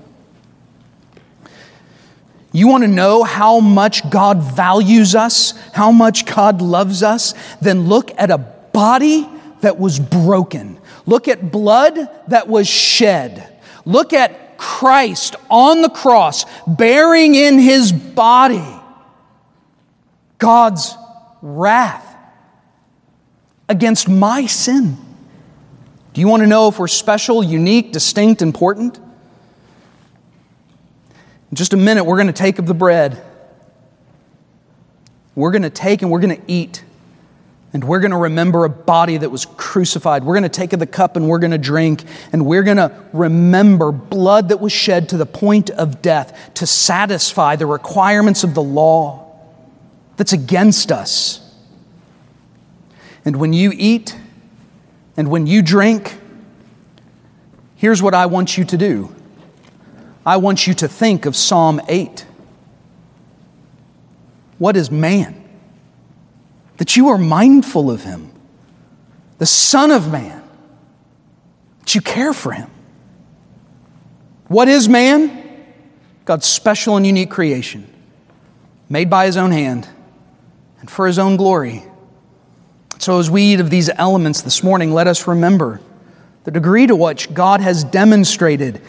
You 2.52 2.68
want 2.68 2.84
to 2.84 2.88
know 2.88 3.22
how 3.22 3.60
much 3.60 4.08
God 4.08 4.42
values 4.42 5.14
us, 5.14 5.52
how 5.74 5.92
much 5.92 6.24
God 6.24 6.62
loves 6.62 7.02
us? 7.02 7.34
Then 7.60 7.86
look 7.86 8.10
at 8.18 8.30
a 8.30 8.38
body 8.38 9.28
that 9.60 9.78
was 9.78 9.98
broken. 9.98 10.78
Look 11.04 11.28
at 11.28 11.52
blood 11.52 11.98
that 12.28 12.48
was 12.48 12.66
shed. 12.66 13.60
Look 13.84 14.12
at 14.12 14.56
Christ 14.56 15.36
on 15.50 15.82
the 15.82 15.90
cross, 15.90 16.46
bearing 16.66 17.34
in 17.34 17.58
his 17.58 17.92
body 17.92 18.64
God's 20.38 20.94
wrath 21.42 22.16
against 23.68 24.08
my 24.08 24.46
sin. 24.46 24.96
Do 26.16 26.22
you 26.22 26.28
want 26.28 26.42
to 26.42 26.46
know 26.46 26.68
if 26.68 26.78
we're 26.78 26.88
special, 26.88 27.44
unique, 27.44 27.92
distinct, 27.92 28.40
important? 28.40 28.96
In 31.50 31.56
just 31.56 31.74
a 31.74 31.76
minute, 31.76 32.04
we're 32.04 32.16
going 32.16 32.28
to 32.28 32.32
take 32.32 32.58
of 32.58 32.64
the 32.64 32.72
bread. 32.72 33.22
We're 35.34 35.50
going 35.50 35.60
to 35.60 35.68
take 35.68 36.00
and 36.00 36.10
we're 36.10 36.20
going 36.20 36.34
to 36.34 36.42
eat. 36.50 36.82
And 37.74 37.84
we're 37.84 38.00
going 38.00 38.12
to 38.12 38.16
remember 38.16 38.64
a 38.64 38.70
body 38.70 39.18
that 39.18 39.28
was 39.28 39.44
crucified. 39.44 40.24
We're 40.24 40.32
going 40.32 40.44
to 40.44 40.48
take 40.48 40.72
of 40.72 40.80
the 40.80 40.86
cup 40.86 41.16
and 41.16 41.28
we're 41.28 41.38
going 41.38 41.50
to 41.50 41.58
drink. 41.58 42.02
And 42.32 42.46
we're 42.46 42.62
going 42.62 42.78
to 42.78 42.98
remember 43.12 43.92
blood 43.92 44.48
that 44.48 44.58
was 44.58 44.72
shed 44.72 45.10
to 45.10 45.18
the 45.18 45.26
point 45.26 45.68
of 45.68 46.00
death 46.00 46.54
to 46.54 46.66
satisfy 46.66 47.56
the 47.56 47.66
requirements 47.66 48.42
of 48.42 48.54
the 48.54 48.62
law 48.62 49.36
that's 50.16 50.32
against 50.32 50.90
us. 50.90 51.42
And 53.22 53.36
when 53.36 53.52
you 53.52 53.70
eat 53.74 54.16
and 55.16 55.28
when 55.28 55.46
you 55.46 55.62
drink, 55.62 56.18
here's 57.76 58.02
what 58.02 58.14
I 58.14 58.26
want 58.26 58.58
you 58.58 58.64
to 58.64 58.76
do 58.76 59.14
I 60.24 60.38
want 60.38 60.66
you 60.66 60.74
to 60.74 60.88
think 60.88 61.24
of 61.24 61.36
Psalm 61.36 61.80
8. 61.88 62.26
What 64.58 64.76
is 64.76 64.90
man? 64.90 65.42
That 66.78 66.96
you 66.96 67.08
are 67.08 67.18
mindful 67.18 67.90
of 67.90 68.02
him, 68.02 68.32
the 69.38 69.46
Son 69.46 69.90
of 69.90 70.10
Man, 70.10 70.42
that 71.80 71.94
you 71.94 72.00
care 72.00 72.32
for 72.32 72.52
him. 72.52 72.70
What 74.48 74.68
is 74.68 74.88
man? 74.88 75.44
God's 76.24 76.46
special 76.46 76.96
and 76.96 77.06
unique 77.06 77.30
creation, 77.30 77.86
made 78.88 79.08
by 79.08 79.26
his 79.26 79.36
own 79.36 79.52
hand 79.52 79.88
and 80.80 80.90
for 80.90 81.06
his 81.06 81.18
own 81.18 81.36
glory. 81.36 81.84
So, 82.98 83.18
as 83.18 83.30
we 83.30 83.42
eat 83.42 83.60
of 83.60 83.70
these 83.70 83.90
elements 83.90 84.42
this 84.42 84.62
morning, 84.62 84.92
let 84.92 85.06
us 85.06 85.28
remember 85.28 85.80
the 86.44 86.50
degree 86.50 86.86
to 86.86 86.96
which 86.96 87.32
God 87.34 87.60
has 87.60 87.84
demonstrated 87.84 88.80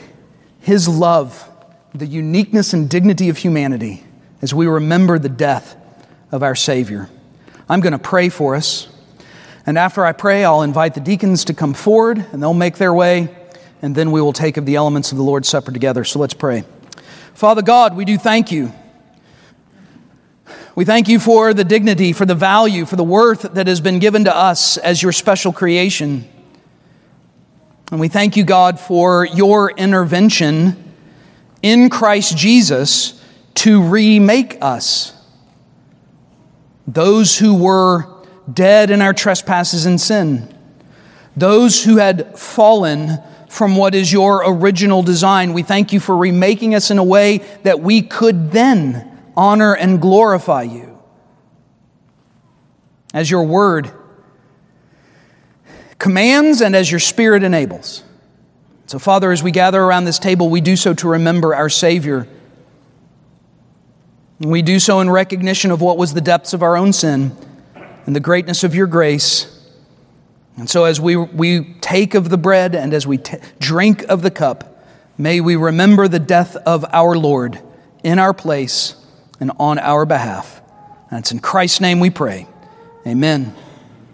his 0.62 0.88
love, 0.88 1.50
the 1.94 2.06
uniqueness 2.06 2.74
and 2.74 2.90
dignity 2.90 3.30
of 3.30 3.38
humanity 3.38 4.04
as 4.42 4.54
we 4.54 4.68
remember 4.68 5.20
the 5.20 5.30
death 5.30 5.76
of 6.32 6.44
our 6.44 6.56
Savior. 6.56 7.10
I'm 7.68 7.82
going 7.82 7.94
to 7.94 8.00
pray 8.00 8.30
for 8.30 8.56
us. 8.56 8.88
And 9.66 9.78
after 9.78 10.06
I 10.06 10.14
pray, 10.14 10.46
I'll 10.46 10.62
invite 10.62 10.94
the 10.94 11.02
deacons 11.02 11.46
to 11.46 11.54
come 11.54 11.74
forward 11.74 12.26
and 12.32 12.42
they'll 12.42 12.54
make 12.54 12.78
their 12.78 12.94
way, 12.94 13.36
and 13.82 13.94
then 13.94 14.12
we 14.12 14.22
will 14.22 14.34
take 14.34 14.56
of 14.58 14.66
the 14.66 14.76
elements 14.76 15.12
of 15.12 15.18
the 15.18 15.24
Lord's 15.24 15.50
Supper 15.50 15.72
together. 15.72 16.04
So 16.04 16.20
let's 16.20 16.34
pray. 16.34 16.64
Father 17.34 17.62
God, 17.62 17.96
we 17.96 18.06
do 18.06 18.18
thank 18.18 18.52
you. 18.52 18.72
We 20.78 20.86
thank 20.86 21.08
you 21.08 21.20
for 21.20 21.56
the 21.56 21.64
dignity, 21.64 22.14
for 22.14 22.28
the 22.28 22.36
value, 22.36 22.86
for 22.86 22.98
the 22.98 23.04
worth 23.04 23.42
that 23.42 23.66
has 23.66 23.82
been 23.82 23.98
given 23.98 24.26
to 24.26 24.36
us 24.36 24.78
as 24.78 25.02
your 25.02 25.12
special 25.12 25.52
creation. 25.52 26.30
And 27.90 28.00
we 28.00 28.10
thank 28.10 28.38
you, 28.38 28.44
God, 28.44 28.80
for 28.80 29.26
your 29.26 29.72
intervention 29.72 30.94
in 31.64 31.90
Christ 31.90 32.38
Jesus 32.38 33.20
to 33.56 33.82
remake 33.82 34.60
us. 34.62 35.20
Those 36.86 37.40
who 37.40 37.56
were 37.56 38.06
dead 38.54 38.92
in 38.92 39.02
our 39.02 39.14
trespasses 39.14 39.88
and 39.88 40.00
sin, 40.00 40.56
those 41.36 41.84
who 41.86 41.98
had 41.98 42.38
fallen 42.38 43.18
from 43.50 43.76
what 43.78 43.96
is 43.96 44.14
your 44.14 44.44
original 44.46 45.02
design, 45.02 45.54
we 45.54 45.64
thank 45.64 45.92
you 45.92 46.00
for 46.00 46.16
remaking 46.16 46.76
us 46.76 46.92
in 46.92 47.00
a 47.00 47.04
way 47.04 47.40
that 47.64 47.80
we 47.80 48.04
could 48.04 48.52
then 48.52 49.17
honor 49.38 49.76
and 49.76 50.02
glorify 50.02 50.64
you. 50.64 50.98
As 53.14 53.32
your 53.32 53.44
word 53.44 53.92
commands 56.00 56.62
and 56.62 56.76
as 56.76 56.92
your 56.92 57.00
spirit 57.00 57.44
enables. 57.44 58.04
So, 58.88 59.00
Father, 59.00 59.32
as 59.32 59.44
we 59.44 59.52
gather 59.52 59.82
around 59.82 60.06
this 60.06 60.20
table, 60.20 60.50
we 60.50 60.62
do 60.62 60.76
so 60.76 60.94
to 60.96 61.10
remember 61.10 61.54
our 61.54 61.70
Savior. 61.70 62.28
We 64.40 64.62
do 64.62 64.80
so 64.80 65.00
in 65.00 65.10
recognition 65.10 65.72
of 65.72 65.82
what 65.82 65.98
was 65.98 66.14
the 66.14 66.22
depths 66.22 66.54
of 66.54 66.64
our 66.64 66.78
own 66.78 66.94
sin 66.94 67.36
and 68.06 68.16
the 68.16 68.20
greatness 68.20 68.64
of 68.64 68.76
your 68.76 68.88
grace. 68.88 69.54
And 70.58 70.70
so, 70.70 70.86
as 70.86 71.00
we, 71.00 71.16
we 71.16 71.76
take 71.82 72.16
of 72.16 72.30
the 72.30 72.38
bread 72.38 72.76
and 72.76 72.94
as 72.94 73.06
we 73.06 73.18
t- 73.18 73.38
drink 73.60 74.04
of 74.04 74.22
the 74.22 74.32
cup, 74.32 74.86
may 75.18 75.42
we 75.42 75.56
remember 75.56 76.08
the 76.08 76.20
death 76.20 76.56
of 76.56 76.86
our 76.92 77.16
Lord 77.16 77.62
in 78.04 78.20
our 78.20 78.34
place 78.34 78.97
and 79.40 79.52
on 79.60 79.80
our 79.80 80.06
behalf. 80.06 80.62
And 81.10 81.20
it's 81.20 81.32
in 81.32 81.40
Christ's 81.40 81.82
name 81.82 82.00
we 82.00 82.10
pray. 82.10 82.48
Amen. 83.06 83.56